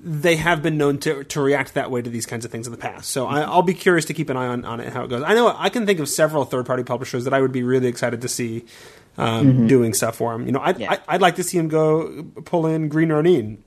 [0.04, 2.72] they have been known to, to react that way to these kinds of things in
[2.72, 3.10] the past.
[3.10, 5.08] So I, will be curious to keep an eye on, on it and how it
[5.08, 5.22] goes.
[5.22, 7.86] I know I can think of several third party publishers that I would be really
[7.86, 8.64] excited to see
[9.16, 9.66] um, mm-hmm.
[9.68, 10.46] doing stuff for them.
[10.46, 10.98] You know, I'd, yeah.
[11.06, 13.62] I, would like to see him go pull in Green Ronin,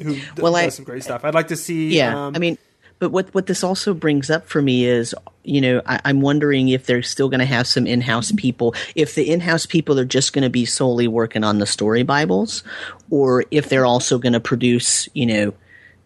[0.00, 1.22] who well, does I, some great stuff.
[1.22, 1.96] I'd like to see.
[1.96, 2.56] Yeah, um, I mean,
[2.98, 6.68] but what what this also brings up for me is, you know, I, am wondering
[6.68, 8.74] if they're still going to have some in-house people.
[8.94, 12.62] If the in-house people are just going to be solely working on the story Bibles,
[13.10, 15.54] or if they're also going to produce, you know,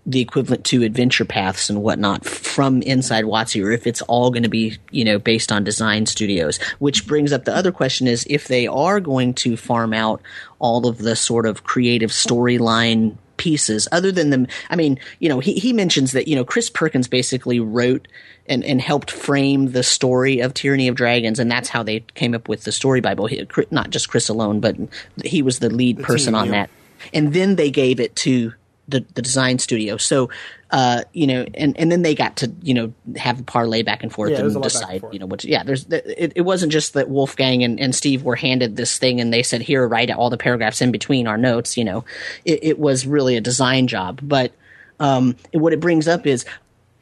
[0.08, 4.42] the equivalent to adventure paths and whatnot from inside WotC, or if it's all going
[4.42, 6.58] to be, you know, based on design studios.
[6.78, 10.22] Which brings up the other question: is if they are going to farm out
[10.58, 14.48] all of the sort of creative storyline pieces other than them.
[14.68, 18.08] I mean, you know, he, he mentions that, you know, Chris Perkins basically wrote
[18.46, 21.38] and, and helped frame the story of Tyranny of Dragons.
[21.38, 23.26] And that's how they came up with the story Bible.
[23.26, 24.76] He, not just Chris alone, but
[25.24, 26.52] he was the lead the person team, on yeah.
[26.52, 26.70] that.
[27.14, 28.52] And then they gave it to
[28.88, 29.96] the, the design studio.
[29.96, 30.30] So,
[30.70, 34.02] uh, you know, and, and then they got to, you know, have a parlay back
[34.02, 36.94] and forth yeah, and decide, and you know, what, yeah, there's, it, it wasn't just
[36.94, 40.30] that Wolfgang and, and Steve were handed this thing and they said, here, write all
[40.30, 42.04] the paragraphs in between our notes, you know,
[42.44, 44.20] it, it was really a design job.
[44.22, 44.52] But,
[45.00, 46.44] um, what it brings up is,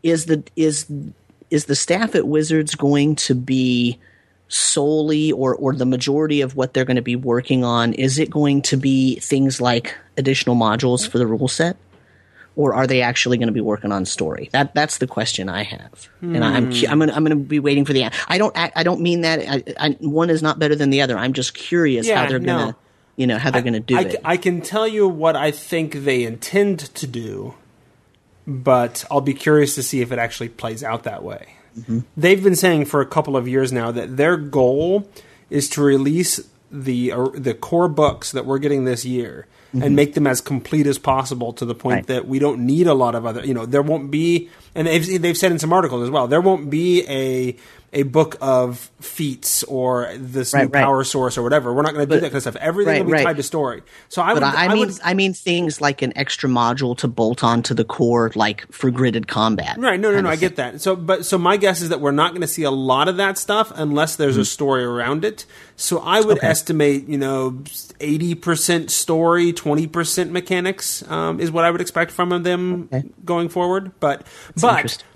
[0.02, 0.86] is the is
[1.50, 3.98] is the staff at Wizards going to be
[4.48, 8.30] solely or or the majority of what they're going to be working on is it
[8.30, 11.76] going to be things like additional modules for the rule set
[12.56, 14.48] or are they actually going to be working on story?
[14.52, 16.08] That that's the question i have.
[16.22, 18.82] And I'm I'm going to i'm going to be waiting for the i don't i,
[18.82, 21.16] don't mean that I, I, one is not better than the other.
[21.16, 22.76] I'm just curious Yeah, how they're going to
[23.16, 24.20] you know how they're going to do I, it.
[24.24, 27.54] I can tell you what I think they intend to do,
[28.46, 31.56] but I'll be curious to see if it actually plays out that way.
[31.78, 32.00] Mm-hmm.
[32.16, 35.08] They've been saying for a couple of years now that their goal
[35.50, 40.14] is to release the uh, the core books that we're getting this year and make
[40.14, 42.12] them as complete as possible to the point Mm-hmm.
[42.12, 42.22] Right.
[42.22, 43.44] that we don't need a lot of other.
[43.44, 46.40] You know, there won't be, and they've they've said in some articles as well, there
[46.40, 47.56] won't be a
[47.96, 50.82] a book of feats or this new Right, right.
[50.84, 51.72] power source or whatever.
[51.72, 52.56] We're not going to do that kind of stuff.
[52.56, 53.24] Everything right, will be right.
[53.24, 53.82] tied to story.
[54.08, 54.42] So I would.
[54.42, 57.84] I, I mean, would, I mean things like an extra module to bolt onto the
[57.84, 59.76] core, like for gridded combat.
[59.78, 59.98] right?
[59.98, 60.28] No, no, no.
[60.28, 60.80] I get that.
[60.80, 63.16] So, but so my guess is that we're not going to see a lot of
[63.16, 65.46] that stuff unless there's a story around it.
[65.76, 66.44] So I would Hmm.
[66.44, 66.46] Okay.
[66.48, 67.62] estimate, you know,
[68.00, 73.08] eighty percent story, twenty percent mechanics um, is what I would expect from them Okay.
[73.24, 73.92] going forward.
[74.00, 74.26] But,
[74.60, 75.06] but interesting.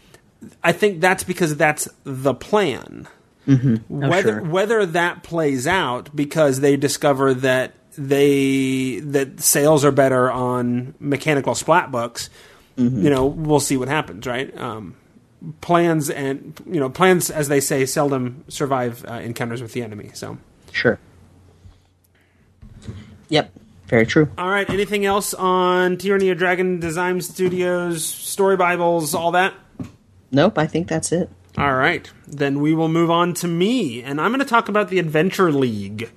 [0.62, 3.08] I think that's because that's the plan.
[3.88, 4.42] Whether sure.
[4.42, 11.54] whether that plays out because they discover that they that sales are better on mechanical
[11.54, 12.30] splat books,
[12.76, 14.56] you know, we'll see what happens, right?
[14.56, 14.96] Um,
[15.60, 20.10] plans and you know plans, as they say, seldom survive uh, encounters with the enemy.
[20.14, 20.38] So,
[20.72, 20.98] Sure.
[23.28, 23.52] Yep.
[23.86, 24.28] Very true.
[24.38, 29.52] all right, anything else on Tyranny of Dragon Design Studios, Story Bibles, all that?
[30.30, 30.58] Nope.
[30.58, 31.30] I think that's it.
[31.58, 34.88] All right, then we will move on to me, and I'm going to talk about
[34.88, 36.10] the Adventure League.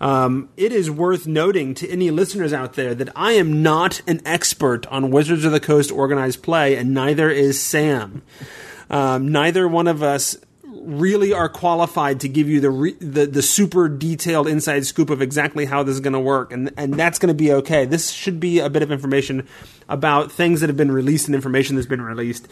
[0.00, 4.20] Um, it is worth noting to any listeners out there that I am not an
[4.24, 8.22] expert on Wizards of the Coast organized play, and neither is Sam.
[8.88, 13.42] Um, neither one of us really are qualified to give you the, re- the the
[13.42, 17.18] super detailed inside scoop of exactly how this is going to work, and and that's
[17.18, 17.86] going to be okay.
[17.86, 19.48] This should be a bit of information
[19.88, 22.46] about things that have been released and information that's been released.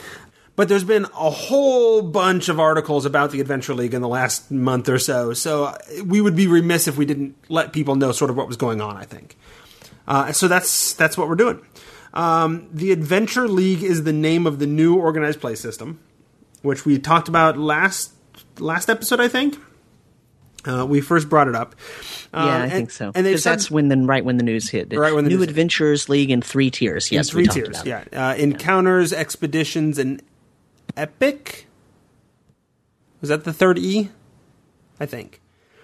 [0.56, 4.52] But there's been a whole bunch of articles about the Adventure League in the last
[4.52, 8.30] month or so, so we would be remiss if we didn't let people know sort
[8.30, 8.96] of what was going on.
[8.96, 9.36] I think.
[10.06, 11.60] Uh, so that's that's what we're doing.
[12.12, 15.98] Um, the Adventure League is the name of the new organized play system,
[16.62, 18.12] which we talked about last
[18.60, 19.18] last episode.
[19.18, 19.58] I think
[20.64, 21.74] uh, we first brought it up.
[22.32, 23.10] Uh, Yeah, I and- think so.
[23.12, 24.92] And said that's when the right when the news hit.
[24.92, 26.08] Right when the New news hit.
[26.08, 27.10] League in three tiers.
[27.10, 27.82] Yes, three we tiers.
[27.84, 30.22] Yeah, uh, encounters, expeditions, and
[30.96, 31.66] epic.
[33.20, 34.10] Was that the third E?
[35.00, 35.40] I think.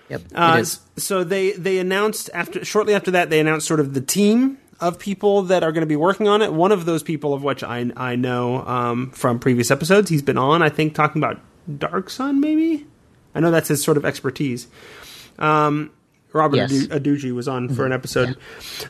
[0.08, 0.22] Yep.
[0.34, 0.80] Uh, it is.
[0.96, 4.98] So they they announced after shortly after that they announced sort of the team of
[4.98, 6.52] people that are going to be working on it.
[6.52, 10.10] One of those people of which I I know um, from previous episodes.
[10.10, 11.40] He's been on I think talking about
[11.78, 12.86] Dark Sun maybe.
[13.34, 14.66] I know that's his sort of expertise.
[15.38, 15.92] Um,
[16.32, 16.72] Robert Yes.
[16.72, 18.36] Adu- Adducci was on for an episode,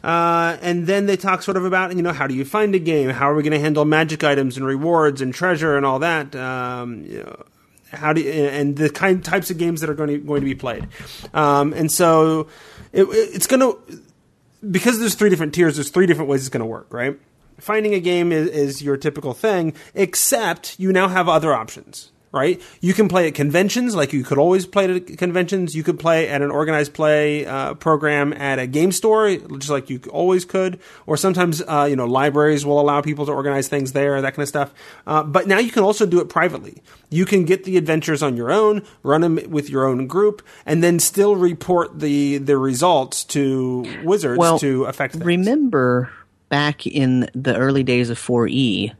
[0.02, 2.78] uh, and then they talk sort of about you know how do you find a
[2.78, 5.98] game, how are we going to handle magic items and rewards and treasure and all
[6.00, 6.34] that.
[6.36, 7.44] Um, you know,
[7.92, 10.44] how do you, and the kind types of games that are going to going to
[10.46, 10.86] be played,
[11.34, 12.48] um, and so
[12.92, 14.00] it, it's going to
[14.70, 15.76] because there's three different tiers.
[15.76, 17.18] There's three different ways it's going to work, right?
[17.58, 22.62] Finding a game is, is your typical thing, except you now have other options, right?
[22.80, 25.74] You can play at conventions, like you could always play at conventions.
[25.74, 29.90] You could play at an organized play uh, program at a game store, just like
[29.90, 30.78] you always could.
[31.06, 34.42] Or sometimes, uh, you know, libraries will allow people to organize things there, that kind
[34.42, 34.72] of stuff.
[35.06, 36.82] Uh, but now you can also do it privately.
[37.10, 40.82] You can get the adventures on your own, run them with your own group, and
[40.82, 45.24] then still report the the results to Wizards Well, to affect things.
[45.24, 46.12] Remember
[46.50, 48.92] back in the early days of 4E,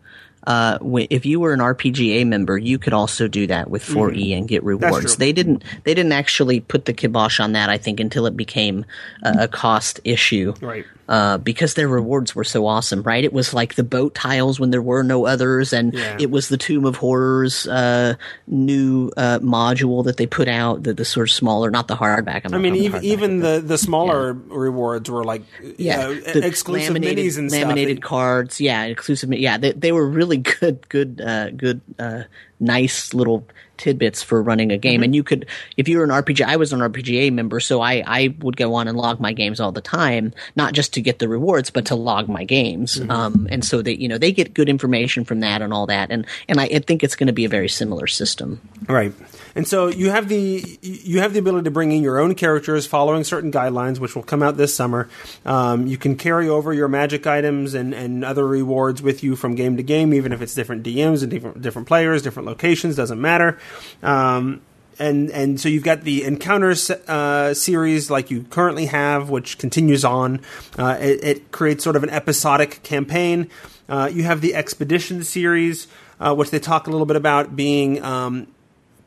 [0.44, 0.78] uh,
[1.10, 4.62] if you were an RPGA member, you could also do that with 4E and get
[4.62, 5.12] rewards.
[5.12, 5.20] Mm-hmm.
[5.20, 5.62] They didn't.
[5.84, 7.68] They didn't actually put the kibosh on that.
[7.68, 8.86] I think until it became
[9.22, 10.86] a, a cost issue, Right.
[11.10, 13.24] Uh, because their rewards were so awesome, right?
[13.24, 16.16] It was like the boat tiles when there were no others, and Yeah.
[16.20, 18.14] it was the Tomb of Horrors uh,
[18.46, 22.42] new uh, module that they put out, the, the sort of smaller, not the hardback.
[22.54, 25.42] I mean, even hardback, even the, the smaller rewards were like
[25.76, 27.62] yeah, you know, the exclusive laminated, minis and stuff.
[27.62, 28.60] laminated cards.
[28.60, 29.32] Yeah, exclusive.
[29.32, 32.22] Yeah, they, they were really good, good, uh, good, uh,
[32.60, 33.46] nice little
[33.80, 34.96] tidbits for running a game.
[34.96, 35.04] Mm-hmm.
[35.04, 35.46] And you could,
[35.76, 38.74] if you were an RPG, I was an RPGA member, so I I would go
[38.74, 41.86] on and log my games all the time, not just to get the rewards, but
[41.86, 42.96] to log my games.
[42.96, 43.10] Mm-hmm.
[43.10, 46.10] Um, and so they, you know, they get good information from that and all that.
[46.10, 48.60] And and I, I think it's going to be a very similar system.
[48.86, 49.12] Right.
[49.54, 52.86] And so you have the you have the ability to bring in your own characters
[52.86, 55.08] following certain guidelines, which will come out this summer.
[55.44, 59.54] Um, you can carry over your magic items and, and other rewards with you from
[59.54, 63.20] game to game, even if it's different DMs and different different players, different locations, doesn't
[63.20, 63.58] matter.
[64.02, 64.62] Um,
[65.00, 70.04] and and so you've got the encounters uh, series like you currently have, which continues
[70.04, 70.42] on.
[70.78, 73.50] Uh, it, it, creates sort of an episodic campaign.
[73.88, 75.88] Uh, you have the expedition series,
[76.20, 78.02] uh, which they talk a little bit about being.
[78.04, 78.46] Um,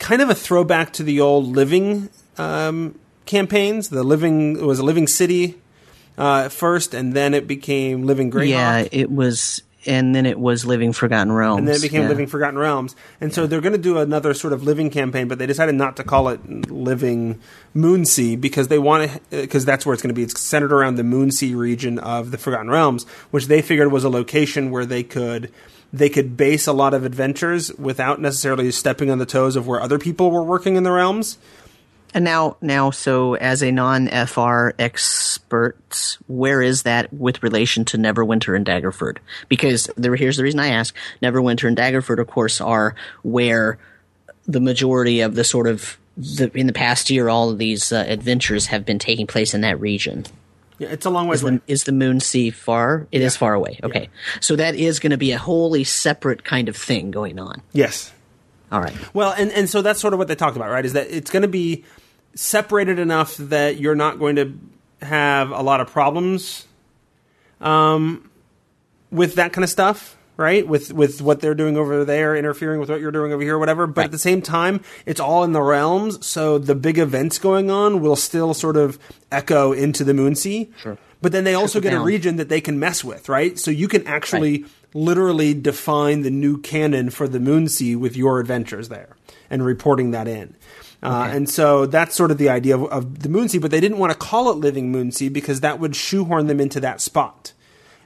[0.04, 3.90] kind of a throwback to the old living um, campaigns.
[3.90, 5.56] The living it was a living city
[6.18, 8.50] uh, first, and then it became living Greyhawk.
[8.50, 12.10] Yeah, it was, and then it was living Forgotten Realms, and then it became yeah.
[12.10, 12.98] living Forgotten Realms.
[13.22, 15.96] And so they're going to do another sort of living campaign, but they decided not
[15.96, 17.40] to call it living
[17.74, 20.24] Moonsea because they want to because that's where it's going to be.
[20.24, 24.10] It's centered around the Moonsea region of the Forgotten Realms, which they figured was a
[24.10, 25.50] location where they could
[25.94, 29.80] they could base a lot of adventures without necessarily stepping on the toes of where
[29.80, 31.38] other people were working in the realms.
[32.16, 38.56] And now, now, so as a non-FR expert, where is that with relation to Neverwinter
[38.56, 39.18] and Daggerford?
[39.50, 43.80] Because there, here's the reason I ask: Neverwinter and Daggerford, of course, are where
[44.46, 48.06] the majority of the sort of the, in the past year, all of these uh,
[48.08, 50.26] adventures have been taking place in that region.
[50.84, 53.08] Yeah, it's a long way is the, is the Moonsea far?
[53.12, 53.28] It yeah.
[53.28, 53.80] is far away.
[53.84, 54.40] Okay, yeah.
[54.40, 57.62] so that is going to be a wholly separate kind of thing going on.
[57.72, 58.12] Yes.
[58.72, 58.96] All right.
[59.14, 60.86] Well, and and so that's sort of what they talked about, right?
[60.86, 61.84] Is that it's going to be
[62.36, 64.58] separated enough that you're not going to
[65.06, 66.68] have a lot of problems
[67.62, 68.30] um,
[69.12, 70.68] with that kind of stuff right?
[70.68, 73.88] With with what they're doing over there, interfering with what you're doing over here, whatever.
[73.88, 74.06] But right.
[74.06, 78.02] at the same time, it's all in the realms, so the big events going on
[78.02, 79.00] will still sort of
[79.32, 80.70] echo into the Moonsea.
[80.78, 80.98] Sure.
[81.22, 83.58] But then they also get a region that they can mess with, right?
[83.58, 84.72] So you can actually right.
[84.94, 89.16] literally define the new canon for the Moonsea with your adventures there
[89.50, 90.54] and reporting that in.
[91.02, 91.38] Uh, okay.
[91.38, 94.12] and so that's sort of the idea of, of the Moonsea, but they didn't want
[94.12, 97.54] to call it Living Moonsea because that would shoehorn them into that spot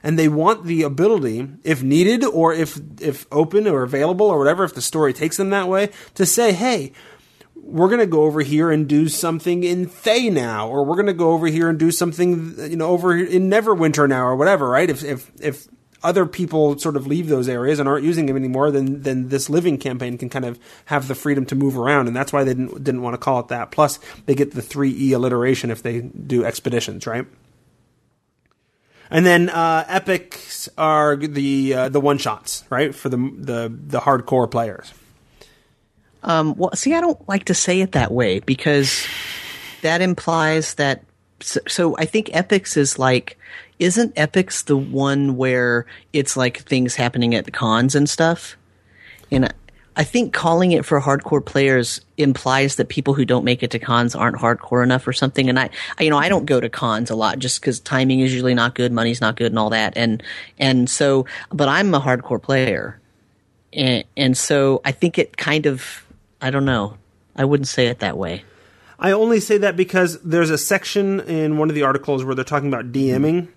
[0.02, 4.64] and they want the ability, if needed or if if open or available or whatever,
[4.64, 6.92] if the story takes them that way, to say, hey,
[7.54, 11.06] we're going to go over here and do something in Thay now, or we're going
[11.06, 14.68] to go over here and do something, you know, over in Neverwinter now, or whatever,
[14.68, 14.88] right?
[14.88, 15.68] If if if
[16.02, 19.50] other people sort of leave those areas and aren't using them anymore, then then this
[19.50, 22.54] living campaign can kind of have the freedom to move around, and that's why they
[22.54, 23.70] didn't didn't want to call it that.
[23.70, 27.26] Plus, they get the three E alliteration if they do expeditions, right?
[29.10, 34.00] And then uh, epics are the uh, the one shots, right, for the the the
[34.00, 34.92] hardcore players.
[36.22, 39.06] Um, well, see, I don't like to say it that way because
[39.82, 41.04] that implies that.
[41.40, 43.38] So, so I think epics is like,
[43.78, 48.56] isn't epics the one where it's like things happening at the cons and stuff?
[49.30, 49.54] And
[49.98, 53.80] I think calling it for hardcore players implies that people who don't make it to
[53.80, 55.48] cons aren't hardcore enough or something.
[55.48, 58.20] And I, I you know, I don't go to cons a lot just because timing
[58.20, 59.94] is usually not good, money's not good, and all that.
[59.96, 60.22] And
[60.56, 63.00] and so, but I'm a hardcore player,
[63.72, 66.06] and and so I think it kind of,
[66.40, 66.96] I don't know,
[67.34, 68.44] I wouldn't say it that way.
[69.00, 72.44] I only say that because there's a section in one of the articles where they're
[72.44, 73.48] talking about DMing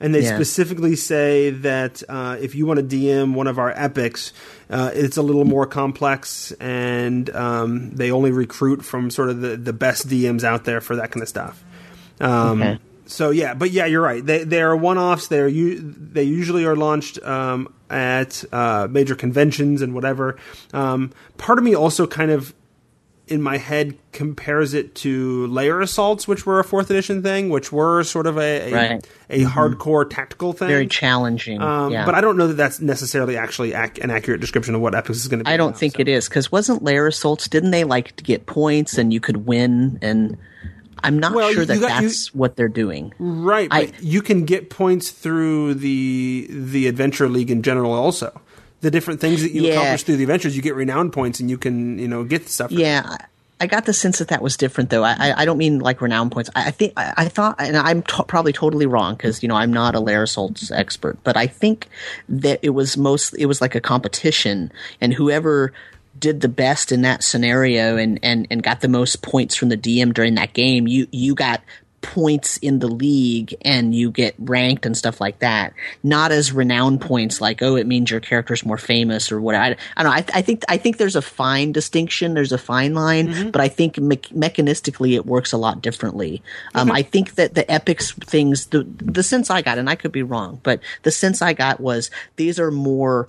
[0.00, 0.34] and they yeah.
[0.34, 4.32] specifically say that uh, if you want to DM one of our epics,
[4.68, 9.56] uh, it's a little more complex, and um, they only recruit from sort of the,
[9.56, 11.64] the best DMs out there for that kind of stuff.
[12.20, 12.78] Um, okay.
[13.06, 14.24] So yeah, but yeah, you're right.
[14.24, 15.28] They they are one offs.
[15.28, 20.36] They're you they usually are launched um, at uh, major conventions and whatever.
[20.72, 22.52] Um, part of me also kind of
[23.28, 27.72] in my head compares it to Lair Assaults, which were a fourth edition thing, which
[27.72, 29.08] were sort of a a, right.
[29.28, 29.58] a mm-hmm.
[29.58, 31.60] hardcore tactical thing, very challenging.
[31.60, 32.06] Um, yeah.
[32.06, 35.18] But I don't know that that's necessarily actually ac- an accurate description of what Epics
[35.18, 35.50] is going to be.
[35.50, 36.00] I don't now, think so.
[36.00, 37.48] it is because wasn't Lair Assaults?
[37.48, 40.38] Didn't they like to get points and you could win and.
[41.04, 43.12] I'm not well, sure that got, that's you, what they're doing.
[43.18, 48.40] Right, I, you can get points through the the Adventure League in general also
[48.80, 49.74] the different things that you yeah.
[49.74, 52.70] accomplish through the adventures, you get renown points, and you can you know get stuff.
[52.70, 53.16] Yeah,
[53.60, 55.02] I got the sense that that was different, though.
[55.02, 56.50] I, I don't mean like renown points.
[56.54, 59.56] I, I think I, I, thought, and I'm t- probably totally wrong because you know
[59.56, 61.88] I'm not a Lair Assaults expert, but I think
[62.28, 65.72] that it was most it was like a competition, and whoever
[66.18, 69.76] did the best in that scenario and, and, and got the most points from the
[69.76, 71.62] DM during that game, you you got
[72.00, 75.72] points in the league and you get ranked and stuff like that.
[76.02, 79.54] Not as renown points, like oh, it means your character's more famous or what.
[79.54, 80.16] I, I don't know.
[80.16, 82.34] I, I, think I think there's a fine distinction.
[82.34, 83.50] There's a fine line, mm-hmm.
[83.50, 86.42] but I think me- mechanistically it works a lot differently.
[86.74, 86.96] Um, mm-hmm.
[86.96, 90.22] I think that the epics things, the the sense I got, and I could be
[90.22, 93.28] wrong, but the sense I got was these are more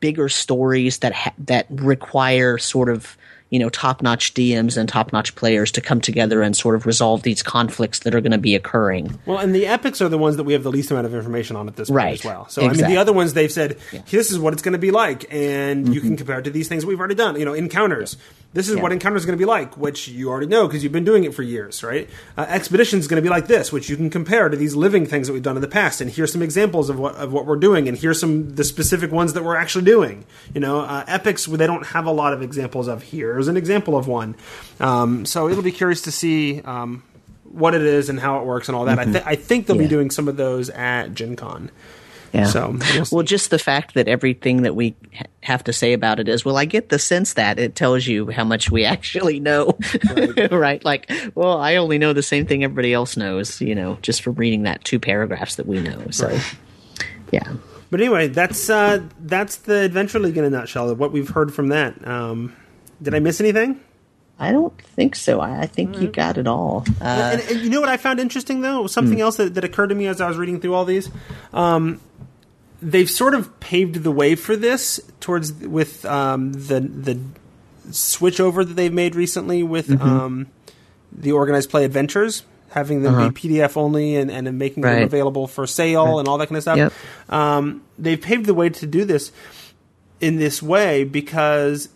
[0.00, 3.16] bigger stories that ha- that require sort of
[3.54, 6.86] you know top notch DMs and top notch players to come together and sort of
[6.86, 9.16] resolve these conflicts that are going to be occurring.
[9.26, 11.54] Well, and the epics are the ones that we have the least amount of information
[11.54, 12.14] on at this point right.
[12.14, 12.48] as well.
[12.48, 12.82] So exactly.
[12.82, 14.02] I mean, the other ones they've said yeah.
[14.10, 15.92] this is what it's going to be like, and mm-hmm.
[15.92, 16.16] you can mm-hmm.
[16.16, 17.38] compare it to these things we've already done.
[17.38, 18.16] You know, encounters.
[18.18, 18.24] Yeah.
[18.54, 18.82] This is yeah.
[18.82, 21.22] what encounters is going to be like, which you already know because you've been doing
[21.22, 22.08] it for years, right?
[22.36, 25.06] Uh, Expedition is going to be like this, which you can compare to these living
[25.06, 27.46] things that we've done in the past, and here's some examples of what of what
[27.46, 30.24] we're doing, and here's some the specific ones that we're actually doing.
[30.54, 33.04] You know, uh, epics they don't have a lot of examples of.
[33.44, 34.36] Here's an example of one.
[34.80, 36.60] Um, so it'll be curious to see.
[36.62, 37.02] Um,
[37.44, 38.98] what it is and how it works and all that.
[38.98, 39.10] Mm-hmm.
[39.10, 39.82] I, th- I, think they'll yeah.
[39.82, 41.70] be doing some of those at Gen Con.
[42.32, 42.46] Yeah.
[42.46, 44.96] So we'll, well, just the fact that everything that we
[45.44, 48.28] have to say about it is, well, I get the sense that it tells you
[48.28, 49.78] how much we actually know,
[50.16, 50.50] right?
[50.52, 50.84] right?
[50.84, 54.34] Like, well, I only know the same thing everybody else knows, you know, just from
[54.34, 56.06] reading that two paragraphs that we know.
[56.10, 56.56] So, right.
[57.30, 57.52] yeah.
[57.90, 60.92] But anyway, that's uh, that's the Adventure League in a nutshell.
[60.96, 62.04] What we've heard from that.
[62.04, 62.56] Um,
[63.02, 63.80] did I miss anything?
[64.38, 65.40] I don't think so.
[65.40, 66.84] I, I think you got it all.
[67.00, 68.86] Uh, and, and, you know what I found interesting though?
[68.88, 69.22] Something hmm.
[69.22, 71.08] else that, that, occurred to me as I was reading through all these.
[71.52, 72.00] Um,
[72.82, 77.20] they've sort of paved the way for this towards with um, the the
[77.92, 80.02] switch over that they've made recently with mm-hmm.
[80.02, 80.46] um,
[81.12, 82.42] the organized play adventures
[82.74, 83.28] having them uh-huh.
[83.30, 84.94] be PDF only and, and making right.
[84.94, 86.18] them available for sale right.
[86.18, 86.76] and all that kind of stuff.
[86.76, 86.92] Yep.
[87.28, 89.30] Um, they've paved the way to do this
[90.20, 91.88] in this way because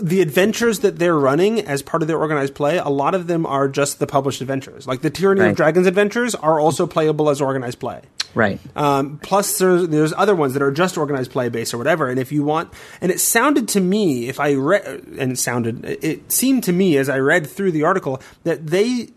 [0.00, 3.46] the adventures that they're running as part of their organized play, a lot of them
[3.46, 4.86] are just the published adventures.
[4.86, 5.50] Like the Tyranny right.
[5.50, 8.02] of Dragons adventures are also playable as organized play.
[8.34, 8.60] Right.
[8.76, 12.08] Um, plus, there's, there's other ones that are just organized play based or whatever.
[12.08, 14.84] And if you want, and it sounded to me, if I read,
[15.18, 19.08] and it sounded, it seemed to me as I read through the article that they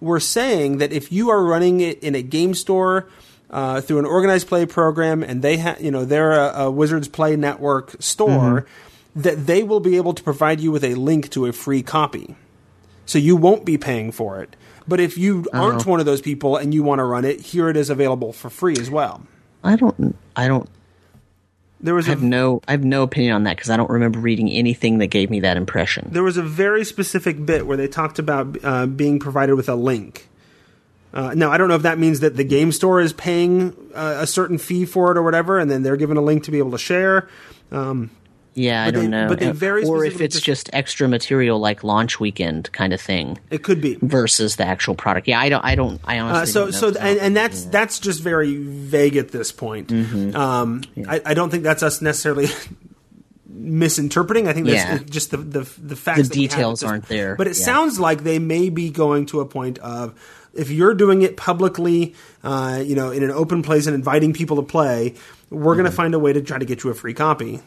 [0.00, 3.08] were saying that if you are running it in a game store,
[3.50, 7.06] uh, through an organized play program, and they have, you know, they're a, a, Wizards
[7.06, 8.85] Play Network store, mm-hmm.
[9.16, 12.36] That they will be able to provide you with a link to a free copy.
[13.06, 14.54] So you won't be paying for it.
[14.86, 17.68] But if you aren't one of those people and you want to run it, here
[17.68, 19.26] it is available for free as well.
[19.64, 20.16] I don't.
[20.36, 20.68] I don't.
[21.80, 22.60] There was I have a, no.
[22.68, 25.40] I have no opinion on that because I don't remember reading anything that gave me
[25.40, 26.08] that impression.
[26.12, 29.74] There was a very specific bit where they talked about uh, being provided with a
[29.74, 30.28] link.
[31.12, 34.18] Uh, now I don't know if that means that the game store is paying uh,
[34.20, 36.58] a certain fee for it or whatever, and then they're given a link to be
[36.58, 37.28] able to share.
[37.72, 38.10] Um,
[38.56, 39.28] yeah, but I don't they, know.
[39.28, 43.38] But they very or if it's just extra material like launch weekend kind of thing.
[43.50, 45.28] It could be versus the actual product.
[45.28, 45.64] Yeah, I don't.
[45.64, 46.00] I don't.
[46.04, 46.62] I honestly.
[46.62, 47.70] Uh, so so and, and, that's yeah.
[47.70, 49.88] that's just very vague at this point.
[49.88, 50.34] Mm-hmm.
[50.34, 51.04] Um, yeah.
[51.06, 52.46] I, I don't think that's us necessarily.
[53.48, 54.48] misinterpreting.
[54.48, 55.06] I think that's yeah.
[55.08, 56.28] just the the the facts.
[56.28, 57.36] The details aren't there.
[57.36, 57.64] But it yeah.
[57.64, 60.14] sounds like they may be going to a point of
[60.54, 64.56] if you're doing it publicly, uh, you know, in an open place and inviting people
[64.56, 65.14] to play,
[65.50, 65.80] we're mm-hmm.
[65.80, 67.60] going to find a way to try to get you a free copy.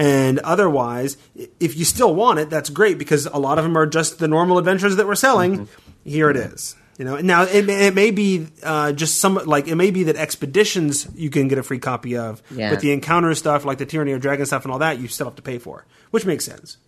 [0.00, 3.84] And otherwise, if you still want it, that's great because a lot of them are
[3.84, 5.66] just the normal adventures that we're selling.
[5.66, 6.10] Mm-hmm.
[6.10, 6.74] Here it is.
[6.96, 10.16] You know, now it, it may be uh, just some like it may be that
[10.16, 12.70] expeditions you can get a free copy of, yeah.
[12.70, 15.26] but the encounter stuff like the Tyranny of Dragon stuff and all that you still
[15.26, 16.78] have to pay for, which makes sense.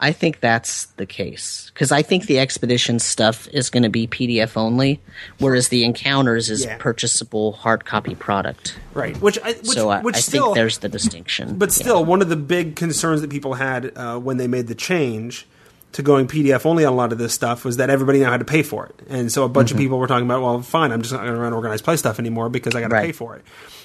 [0.00, 4.06] I think that's the case because I think the expedition stuff is going to be
[4.06, 5.00] PDF only,
[5.38, 6.76] whereas the encounters is yeah.
[6.78, 8.76] purchasable hard copy product.
[8.92, 9.16] Right.
[9.18, 11.58] Which, I, which so I, which I still, think there's the distinction.
[11.58, 12.06] But still, yeah.
[12.06, 15.46] one of the big concerns that people had uh, when they made the change
[15.92, 18.40] to going PDF only on a lot of this stuff was that everybody now had
[18.40, 19.78] to pay for it, and so a bunch mm-hmm.
[19.78, 21.96] of people were talking about, well, fine, I'm just not going to run organized play
[21.96, 23.06] stuff anymore because I got to right.
[23.06, 23.44] pay for it.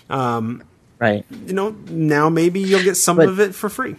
[0.09, 0.63] Um,
[0.97, 1.23] right.
[1.45, 3.95] You know, now maybe you'll get some but, of it for free.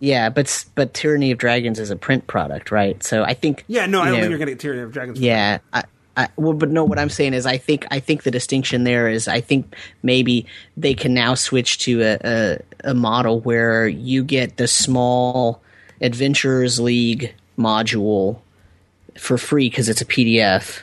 [0.00, 3.02] Yeah, but but Tyranny of Dragons is a print product, right?
[3.02, 5.20] So I think yeah, no, I don't know, think you're getting Tyranny of Dragons.
[5.20, 5.84] Yeah, I,
[6.16, 9.08] I, well, but no, what I'm saying is, I think I think the distinction there
[9.08, 14.22] is, I think maybe they can now switch to a, a, a model where you
[14.24, 15.62] get the small
[16.00, 18.40] Adventurers League module
[19.16, 20.82] for free because it's a PDF,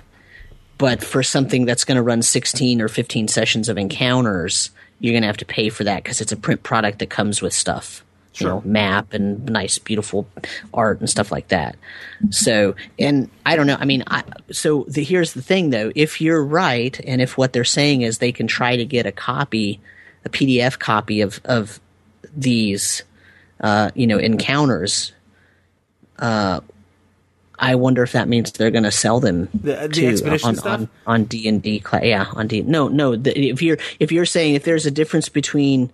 [0.77, 5.23] but for something that's going to run 16 or 15 sessions of encounters, you're going
[5.23, 8.03] to have to pay for that because it's a print product that comes with stuff
[8.33, 8.47] sure.
[8.47, 10.27] you know, map and nice, beautiful
[10.73, 11.75] art and stuff like that.
[12.29, 13.77] So, and I don't know.
[13.79, 15.91] I mean, I, so the, here's the thing though.
[15.95, 19.11] If you're right, and if what they're saying is they can try to get a
[19.11, 19.79] copy,
[20.25, 21.79] a PDF copy of, of
[22.35, 23.03] these,
[23.59, 25.13] uh, you know, encounters,
[26.19, 26.61] uh,
[27.63, 30.67] I wonder if that means they're going to sell them The- the too, Expedition on,
[30.67, 31.83] on on D and D.
[32.01, 32.61] Yeah, on D.
[32.63, 33.15] No, no.
[33.15, 35.91] The, if you're if you're saying if there's a difference between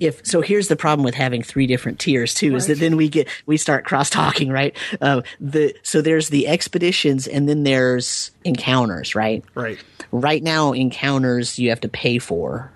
[0.00, 2.56] if so, here's the problem with having three different tiers too.
[2.56, 4.76] Is that then we get we start cross talking, right?
[5.00, 9.44] Uh, the so there's the expeditions and then there's encounters, right?
[9.54, 9.78] Right.
[10.10, 12.70] right now encounters you have to pay for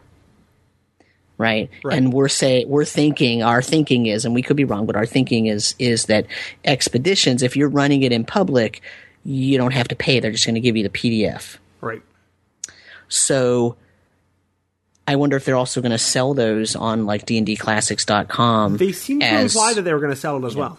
[1.38, 1.68] right?
[1.84, 1.98] Right.
[1.98, 5.04] and we're say we're thinking our thinking is and we could be wrong but our
[5.04, 6.26] thinking is is that
[6.64, 8.80] expeditions if you're running it in public
[9.22, 12.00] you don't have to pay they're just going to give you the pdf Right.
[13.09, 13.76] so
[15.09, 19.26] i wonder if they're also going to sell those on like dndclassics.com They seem to
[19.26, 20.78] as- imply that they were going to sell it as well.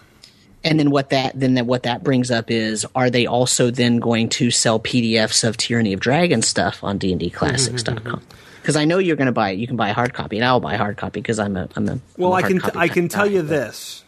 [0.64, 3.98] and then what that then that what that brings up is are they also then
[4.00, 7.96] going to sell PDFs of Tyranny of Dragons stuff on dndclassics.com?
[7.96, 8.34] Mm-hmm, mm-hmm.
[8.62, 9.60] Because I know you're going to buy it.
[9.60, 11.70] You can buy a hard copy, and I'll buy a hard copy because I'm a
[11.78, 14.04] I'm a Well, I'm a I can copy I can tell you this.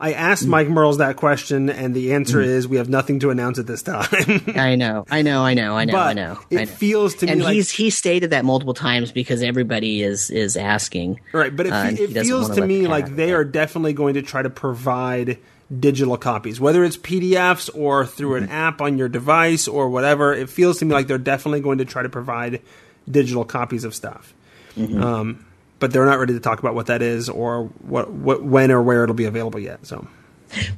[0.00, 3.58] I asked Mike Mearls that question, and the answer is we have nothing to announce
[3.58, 4.06] at this time.
[4.54, 6.38] I know, I know, I know, I know, but I know.
[6.50, 6.70] it I know.
[6.70, 10.56] feels to and me like he's he stated that multiple times because everybody is is
[10.56, 11.18] asking.
[11.32, 14.22] right, but it, uh, and it feels wanna me like they are definitely going to
[14.22, 15.38] try to provide
[15.80, 18.44] digital copies, whether it's PDFs or through Mm-hmm.
[18.44, 20.32] an app on your device or whatever.
[20.32, 22.62] It feels to me like they're definitely going to try to provide
[23.10, 24.32] digital copies of stuff.
[24.76, 25.02] Mm-hmm.
[25.02, 25.44] Um,
[25.78, 28.82] but they're not ready to talk about what that is or what, what when or
[28.82, 29.86] where it'll be available yet.
[29.86, 30.06] So.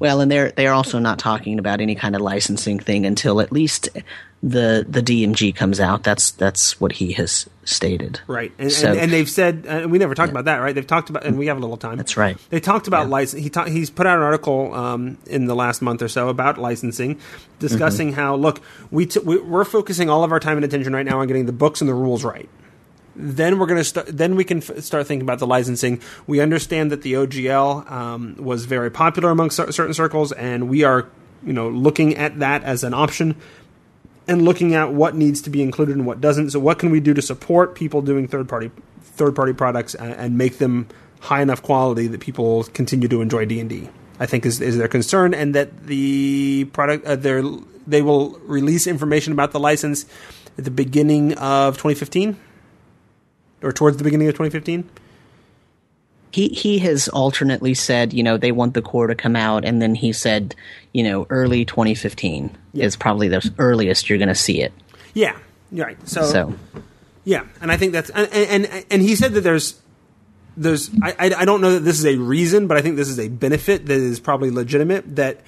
[0.01, 3.53] Well, and they're they're also not talking about any kind of licensing thing until at
[3.53, 3.89] least
[4.43, 6.03] the the DMG comes out.
[6.03, 8.19] That's that's what he has stated.
[8.27, 10.75] Right, and, So- and, and they've said, and we never talked about that, right?
[10.75, 11.99] They've talked about, and we have a little time.
[11.99, 12.37] That's right.
[12.49, 13.45] They talked about license.
[13.45, 16.59] He ta- he's put out an article um, in the last month or so about
[16.59, 17.21] licensing,
[17.61, 18.17] discussing Mm-hmm.
[18.17, 21.21] how look we, t- we we're focusing all of our time and attention right now
[21.21, 22.49] on getting the books and the rules right.
[23.21, 24.07] Then we're going to start.
[24.07, 26.01] Then we can f- start thinking about the licensing.
[26.27, 30.85] We understand that the OGL um, was very popular among cer- certain circles, and we
[30.85, 31.09] are,
[31.45, 33.37] you know, looking at that as an option
[34.27, 36.51] and looking at what needs to be included and what doesn't.
[36.51, 38.71] So, what can we do to support people doing third party
[39.03, 40.89] third party products and, and make them
[41.21, 43.89] high enough quality that people continue to enjoy D and D?
[44.19, 49.33] I think is is their concern, and that the product uh, they will release information
[49.33, 50.07] about the license
[50.57, 52.37] at the beginning of 2015
[53.63, 54.89] or towards the beginning of 2015.
[56.33, 59.83] He he has alternately said, you know, they want the core to come out, and
[59.83, 60.55] then he said,
[60.93, 64.73] you know, early 2015 is probably the earliest you're going to see it.
[65.13, 65.37] Yeah,
[65.73, 66.09] you're right.
[66.09, 66.55] So, So
[67.25, 69.81] Yeah, and I think that's and and, and he said that there's
[70.57, 73.09] there's I, I I don't know that this is a reason, but I think this
[73.09, 75.17] is a benefit that is probably legitimate.
[75.17, 75.41] That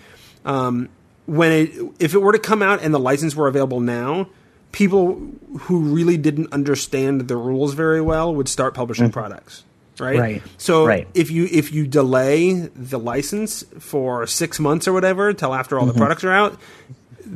[0.44, 0.88] um,
[1.26, 4.28] when it if it were to come out and the license were available now,
[4.72, 5.20] people
[5.60, 9.12] who really didn't understand the rules very well would start publishing mm.
[9.12, 9.64] products.
[10.00, 10.18] Right.
[10.18, 10.42] Right.
[10.56, 11.06] So Right.
[11.14, 15.84] if you if you delay the license for six months or whatever till after all
[15.84, 16.00] the mm-hmm.
[16.00, 16.58] products are out,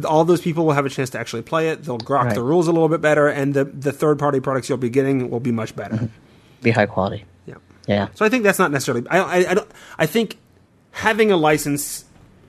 [0.04, 1.84] all those people will have a chance to actually play it.
[1.84, 2.34] They'll grok Right.
[2.34, 5.30] the rules a little bit better, and the the third party products you'll be getting
[5.30, 5.96] will be much better.
[5.96, 6.06] Mm-hmm.
[6.62, 7.24] be high quality.
[7.46, 7.56] Yeah.
[7.86, 8.08] Yeah.
[8.14, 9.06] So I think that's not necessarily.
[9.08, 9.70] I, I, I don't.
[9.98, 10.38] I think
[10.92, 12.04] having a license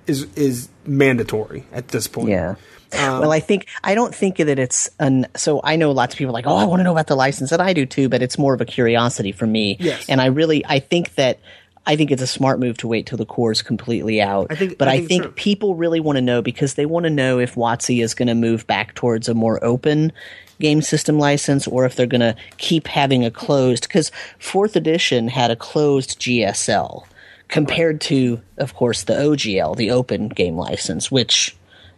[0.07, 2.29] is is mandatory at this point.
[2.29, 2.55] Yeah.
[2.93, 5.27] Um, well, I think I don't think that it's an.
[5.35, 7.15] So I know lots of people are like, oh, I want to know about the
[7.15, 8.09] license, and I do too.
[8.09, 9.77] But it's more of a curiosity for me.
[9.79, 10.05] Yes.
[10.07, 11.39] And I really, I think that
[11.85, 14.47] I think it's a smart move to wait till the core is completely out.
[14.49, 15.31] I think- but I I think think, true.
[15.31, 18.35] people really want to know because they want to know if WotC is going to
[18.35, 20.11] move back towards a more open
[20.59, 23.83] game system license or if they're going to keep having a closed.
[23.83, 27.05] Because fourth edition had a closed GSL
[27.47, 31.55] compared to, of course, the OGL, the open game license, which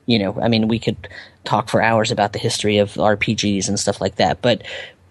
[0.09, 1.07] you know, I mean, we could
[1.43, 4.63] talk for hours about the history of RPGs and stuff like that, but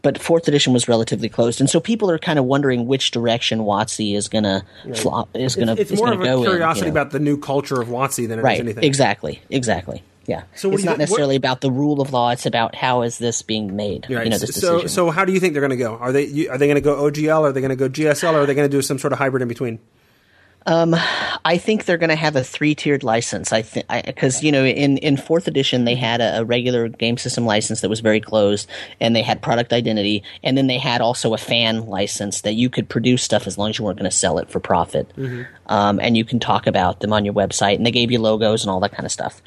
[0.02, 3.60] but fourth edition was relatively closed, and so people are kind of wondering which direction
[3.60, 4.64] WotC is gonna
[4.96, 7.00] flop is gonna it's is more of a go curiosity in, you know.
[7.00, 8.82] about the new culture of WotC than it is right, anything.
[8.84, 10.02] exactly, exactly.
[10.26, 13.16] Yeah, So it's not what- necessarily about the rule of law; it's about how is
[13.18, 14.06] this being made.
[14.10, 14.24] Right.
[14.24, 14.88] You know, this so decision.
[14.88, 15.94] so how do you think they're going to go?
[15.96, 17.42] Are they you- are they going to go OGL?
[17.48, 18.34] Are they going to go GSL?
[18.34, 19.78] Or are they going to do some sort of hybrid in between?
[21.44, 23.52] I think they're going to have a three-tiered license.
[23.52, 27.16] I think because you know in in fourth edition they had a, a regular game
[27.16, 28.68] system license that was very closed,
[29.00, 32.68] and they had product identity, and then they had also a fan license that you
[32.68, 35.10] could produce stuff as long as you weren't going to sell it for profit,
[35.66, 38.62] um, and you can talk about them on your website, and they gave you logos
[38.62, 39.40] and all that kind of stuff.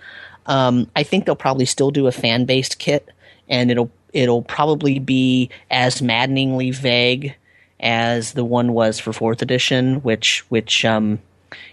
[0.48, 3.08] Um, I think they'll probably still do a fan-based kit,
[3.48, 7.36] and it'll it'll probably be as maddeningly vague
[7.82, 11.20] as the one was for fourth edition, which which um,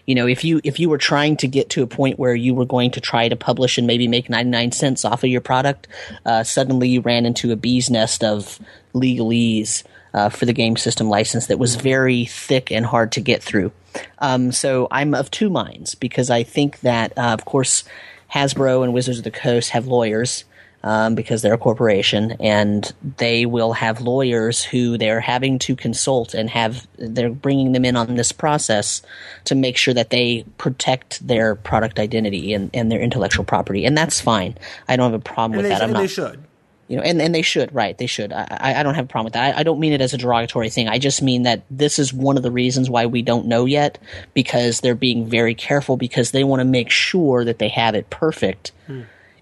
[0.07, 2.55] you know if you if you were trying to get to a point where you
[2.55, 5.87] were going to try to publish and maybe make 99 cents off of your product
[6.27, 8.59] uh, suddenly you ran into a bee's nest of
[8.95, 9.85] legalese
[10.15, 13.71] uh, for the game system license that was very thick and hard to get through.
[14.19, 17.85] Um, so i'm of two minds because i think that uh, of course
[18.33, 20.45] Hasbro and Wizards of the Coast have lawyers
[20.83, 26.35] um, because they're a corporation, and they will have lawyers who they're having to consult
[26.35, 29.03] and have they're bringing them in on this process
[29.45, 33.99] to make sure that they protect their product identity and, and their intellectual property, and
[33.99, 34.57] that's fine.
[34.87, 35.83] I don't have a problem and with they, that.
[35.83, 36.45] I'm and not, they should.
[36.87, 37.99] you know, and, and they should, right?
[37.99, 38.33] They should.
[38.33, 39.57] I, I don't have a problem with that.
[39.57, 40.89] I, I don't mean it as a derogatory thing.
[40.89, 43.99] I just mean that this is one of the reasons why we don't know yet
[44.33, 48.11] because they're being very careful because they want to make sure that they have it
[48.11, 48.71] perfect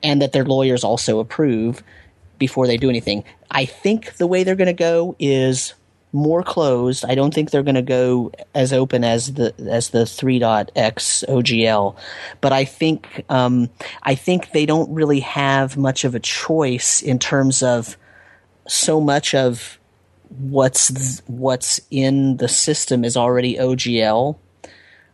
[0.03, 1.83] and that their lawyers also approve
[2.39, 3.25] before they do anything.
[3.51, 5.75] I think the way they're going to go is
[6.13, 7.05] more closed.
[7.05, 11.97] I don't think they're going to go as open as the as the 3.x OGL,
[12.41, 13.69] but I think um,
[14.03, 17.97] I think they don't really have much of a choice in terms of
[18.67, 19.79] so much of
[20.39, 24.37] what's what's in the system is already OGL.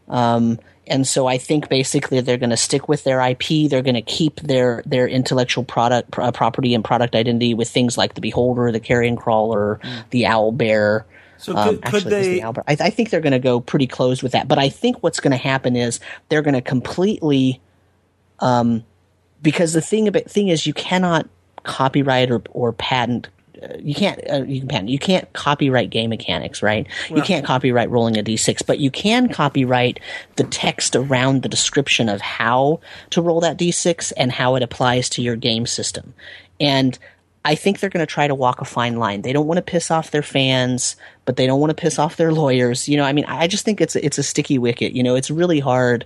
[0.08, 3.70] Um, and so I think basically they're going to stick with their IP.
[3.70, 8.14] They're going to keep their their intellectual product property and product identity with things like
[8.14, 9.80] the Beholder, the Carrion Crawler,
[10.10, 11.06] the Owl Bear.
[11.38, 12.34] So Um, could, could actually, was they?
[12.34, 12.54] the Owl.
[12.66, 14.48] I, I think they're going to go pretty close with that.
[14.48, 17.60] But I think what's going to happen is they're going to completely,
[18.40, 18.84] um,
[19.40, 21.28] because the thing about thing is you cannot
[21.62, 23.28] copyright or or patent.
[23.62, 24.20] Uh, You can't.
[24.30, 24.88] Uh, you can.
[24.88, 26.86] You can't copyright game mechanics, right?
[27.10, 30.00] you can't copyright rolling a d6, but you can copyright
[30.36, 35.08] the text around the description of how to roll that d6 and how it applies
[35.10, 36.14] to your game system.
[36.60, 36.98] And
[37.44, 39.22] I think they're going to try to walk a fine line.
[39.22, 40.94] They don't want to piss off their fans,
[41.24, 42.88] but they don't want to piss off their lawyers.
[42.88, 44.92] You know, I mean, I just think it's it's a sticky wicket.
[44.92, 46.04] You know, it's really hard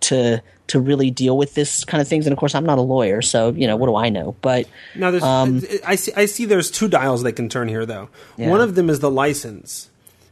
[0.00, 2.26] to to really deal with this kind of things.
[2.26, 4.36] And of course, I'm not a lawyer, so you know, what do I know?
[4.42, 6.12] But Now, there's, um, I see.
[6.16, 6.44] I see.
[6.44, 8.08] There's two dials they can turn here, though.
[8.36, 8.50] Yeah.
[8.50, 9.90] One of them is the license,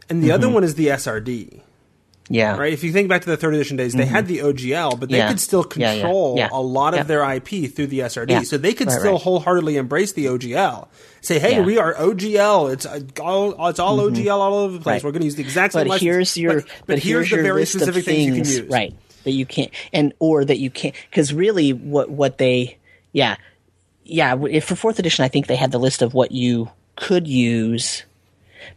[0.08, 0.54] and the other mm-hmm.
[0.54, 1.60] one is the SRD.
[2.28, 2.72] yeah, Right?
[2.72, 4.46] If you think back to the third edition days, they had mm-hmm.
[4.46, 5.28] the OGL, but they Yeah.
[5.28, 6.48] could still Yeah, yeah, control yeah.
[6.50, 8.46] a lot of their IP through the SRD.
[8.46, 9.22] So they could Right, still right.
[9.22, 10.88] wholeheartedly embrace the OGL.
[11.20, 12.72] Say, hey, we are OGL.
[12.72, 14.16] It's uh, all, it's all mm-hmm.
[14.16, 14.94] OGL all over the place.
[14.96, 15.04] Right.
[15.04, 16.02] We're going to use the exact same but license.
[16.02, 18.60] here's your but, but here's, the your very list specific things, you can use.
[18.70, 18.94] right
[19.24, 22.76] that you can't and or that you can't because really what what they
[23.12, 23.36] yeah
[24.04, 27.26] yeah if for fourth edition i think they had the list of what you could
[27.26, 28.04] use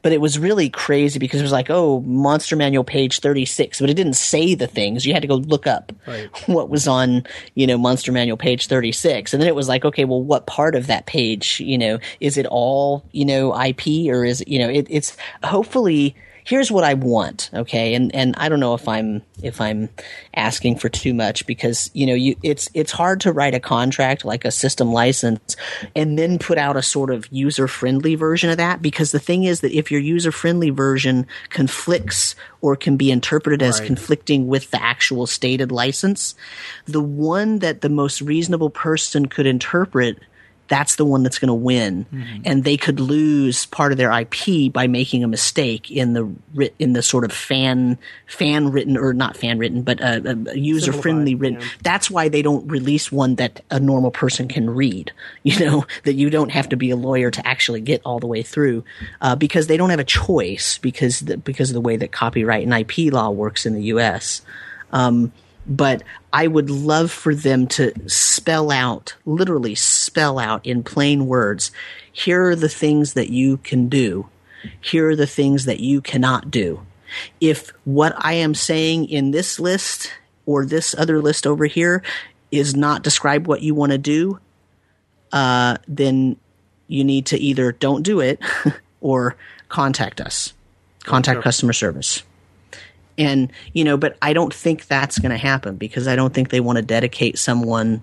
[0.01, 3.89] but it was really crazy because it was like oh monster manual page 36 but
[3.89, 6.29] it didn't say the things you had to go look up Right.
[6.47, 7.25] what was on
[7.55, 10.75] you know monster manual page 36 and then it was like okay well what part
[10.75, 14.69] of that page you know is it all you know ip or is you know
[14.69, 16.15] it, it's hopefully
[16.47, 19.89] here's what i want okay and and i don't know if i'm if i'm
[20.33, 24.23] asking for too much because you know you it's it's hard to write a contract
[24.23, 25.57] like a system license
[25.93, 29.43] and then put out a sort of user friendly version of that because the thing
[29.43, 33.87] is that if your user friendly version conflicts or can be interpreted as Right.
[33.87, 36.33] conflicting with the actual stated license
[36.85, 40.17] the one that the most reasonable person could interpret
[40.67, 42.05] that's the one that's going to win
[42.45, 46.93] and they could lose part of their IP by making a mistake in the in
[46.93, 47.97] the sort of fan
[48.27, 51.59] fan written or not fan written but uh, uh, user friendly written.
[51.59, 51.67] yeah.
[51.83, 55.11] that's why they don't release one that a normal person can read
[55.43, 58.27] you know that you don't have to be a lawyer to actually get all the
[58.27, 58.83] way through
[59.21, 62.67] uh, because they don't have a choice because the, because of the way that copyright
[62.67, 64.41] and IP law works in the US
[64.91, 65.31] um,
[65.67, 71.71] but I would love for them to spell out, literally spell out in plain words,
[72.11, 74.29] here are the things that you can do.
[74.81, 76.81] Here are the things that you cannot do.
[77.39, 80.11] If what I am saying in this list
[80.45, 82.01] or this other list over here
[82.51, 84.39] is not describe what you want to do,
[85.31, 86.37] uh, then
[86.87, 88.39] you need to either don't do it
[89.01, 89.35] or
[89.69, 90.53] contact us,
[91.03, 91.43] contact Sure.
[91.43, 92.23] customer service
[93.17, 96.49] and you know but i don't think that's going to happen because i don't think
[96.49, 98.01] they want to dedicate someone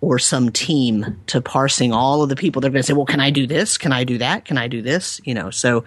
[0.00, 3.20] or some team to parsing all of the people they're going to say well can
[3.20, 3.78] i do this?
[3.78, 4.44] Can i do that?
[4.44, 5.20] Can i do this?
[5.24, 5.84] You know so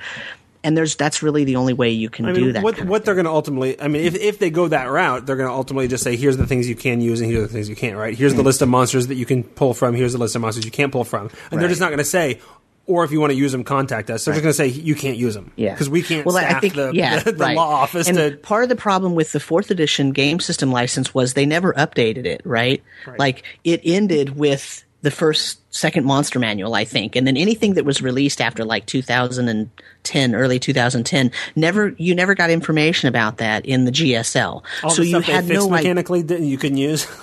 [0.65, 3.13] and there's that's really the only way you can I do that what what they're
[3.13, 5.87] going to ultimately, I mean, if, if they go that route, they're going to ultimately
[5.87, 8.17] just say, here's the things you can use and here's the things you can't, right?
[8.17, 8.45] Here's the mm.
[8.45, 10.91] list of monsters that you can pull from, here's the list of monsters you can't
[10.91, 11.29] pull from.
[11.51, 12.41] And they're just not going to say,
[12.87, 14.25] or if you want to use them, contact us.
[14.25, 15.51] They're just going to say, you can't use them.
[15.55, 17.55] Yeah, Because we can't well, I think, the, yeah, the, the right.
[17.55, 18.37] law office and to.
[18.37, 22.25] part of the problem with the fourth edition game system license was they never updated
[22.25, 22.41] it.
[22.45, 23.19] Right, Right.
[23.19, 27.85] like it ended with the first second monster manual, I think, and then anything that
[27.85, 33.85] was released after like 2010, early 2010, never you never got information about that in
[33.85, 34.63] the GSL.
[34.83, 37.07] All so you had no mechanically that you can use.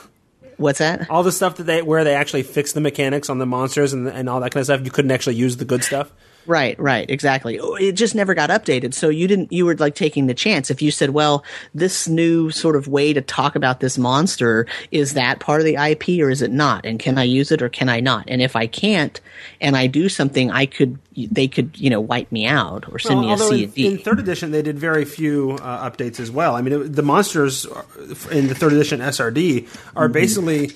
[0.56, 1.08] what's that?
[1.10, 4.08] all the stuff that they where they actually fix the mechanics on the monsters and
[4.08, 4.84] and all that kind of stuff.
[4.84, 6.12] You couldn't actually use the good stuff.
[6.46, 7.58] Right, right, exactly.
[7.80, 8.94] It just never got updated.
[8.94, 10.70] So you didn't, you were like taking the chance.
[10.70, 15.14] If you said, well, this new sort of way to talk about this monster, is
[15.14, 16.84] that part of the IP or is it not?
[16.84, 18.24] And can I use it or can I not?
[18.28, 19.20] And if I can't
[19.60, 23.20] and I do something, I could, they could, you know, wipe me out or send
[23.20, 26.30] Well, me a although in, in third edition they did very few uh, updates as
[26.30, 26.56] well.
[26.56, 27.66] I mean, it, the monsters
[28.30, 30.12] in the third edition SRD are Mm-hmm.
[30.12, 30.70] basically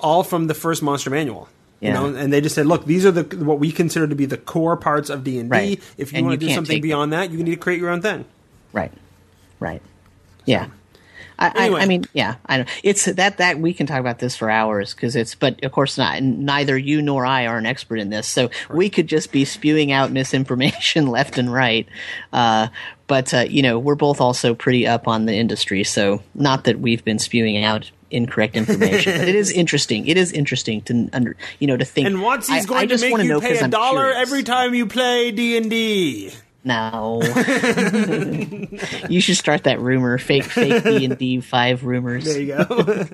[0.00, 1.48] all from the first monster manual.
[1.80, 1.88] Yeah.
[1.88, 4.26] You know, and they just said, "Look, these are the what we consider to be
[4.26, 5.78] the core parts of D and D.
[5.96, 6.88] If you And want you to do something take them.
[6.88, 8.24] beyond that, you need to create your own thing."
[8.72, 8.92] Right.
[9.60, 9.80] Right.
[10.44, 10.68] Yeah.
[11.40, 11.80] I, Anyway.
[11.80, 14.50] I, I mean, yeah, I know it's that that we can talk about this for
[14.50, 16.20] hours because it's, but of course not.
[16.20, 19.92] Neither you nor I are an expert in this, so we could just be spewing
[19.92, 21.88] out misinformation left and right.
[22.32, 22.68] Uh,
[23.06, 26.80] but uh, you know, we're both also pretty up on the industry, so not that
[26.80, 30.06] we've been spewing out incorrect information, but it is interesting.
[30.06, 32.06] It is interesting to under, you know, to think.
[32.06, 34.04] And WotC's I- I going to just make you pay pay 'cause a I'm dollar
[34.10, 34.18] curious.
[34.28, 36.32] every time you play D and D.
[36.64, 37.20] No,
[39.08, 40.18] you should start that rumor.
[40.18, 42.24] Fake, fake D and D five rumors.
[42.24, 42.64] There you go.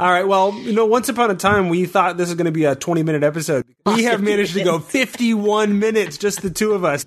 [0.00, 0.26] All right.
[0.26, 2.74] Well, you know, once upon a time, we thought this was going to be a
[2.74, 3.64] 20 minute episode.
[3.84, 7.04] We have managed to go 51 minutes, just the two of us.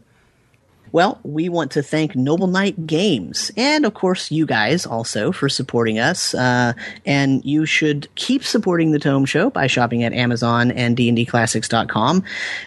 [0.91, 5.47] Well, we want to thank Noble Knight Games and, of course, you guys also for
[5.47, 6.33] supporting us.
[6.33, 6.73] Uh,
[7.05, 12.23] and you should keep supporting the Tome Show by shopping at Amazon and dndclassics.com.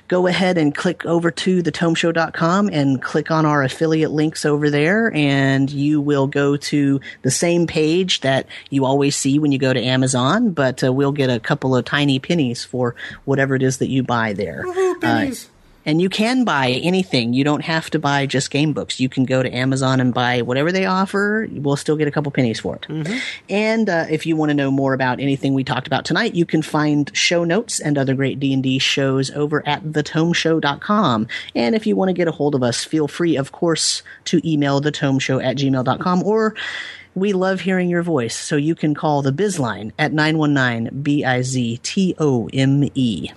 [0.09, 5.13] Go ahead and click over to thetomeshow.com and click on our affiliate links over there,
[5.15, 9.73] and you will go to the same page that you always see when you go
[9.73, 10.51] to Amazon.
[10.51, 12.95] But uh, we'll get a couple of tiny pennies for
[13.25, 14.65] whatever it is that you buy there.
[14.65, 15.47] Woohoo, pennies.
[15.47, 15.54] Uh,
[15.87, 17.33] and you can buy anything.
[17.35, 19.01] You don't have to buy just game books.
[19.01, 21.49] You can go to Amazon and buy whatever they offer.
[21.51, 22.87] We'll still get a couple pennies for it.
[23.49, 26.47] And uh, if you want to know more about anything we talked about tonight, you
[26.47, 31.29] can find show notes and other great D&D shows over at thetomeshow.com.
[31.55, 34.41] And if you want to get a hold of us, feel free, of course, to
[34.49, 36.55] email thetomeshow at gmail.com or
[37.15, 41.43] we love hearing your voice, so you can call the Bizline at 919 B I
[41.43, 43.31] Z T O M E.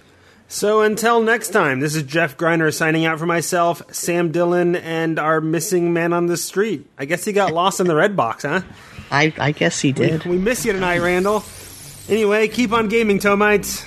[0.49, 5.19] So until next time, this is Jeff Greiner signing out for myself, Sam Dillon, and
[5.19, 6.87] our missing man on the street.
[6.97, 8.61] I guess he got lost in the red box, huh?
[9.11, 10.25] I, I guess he did.
[10.25, 11.43] We miss you tonight, Randall.
[12.07, 13.85] Anyway, keep on gaming, Tomites.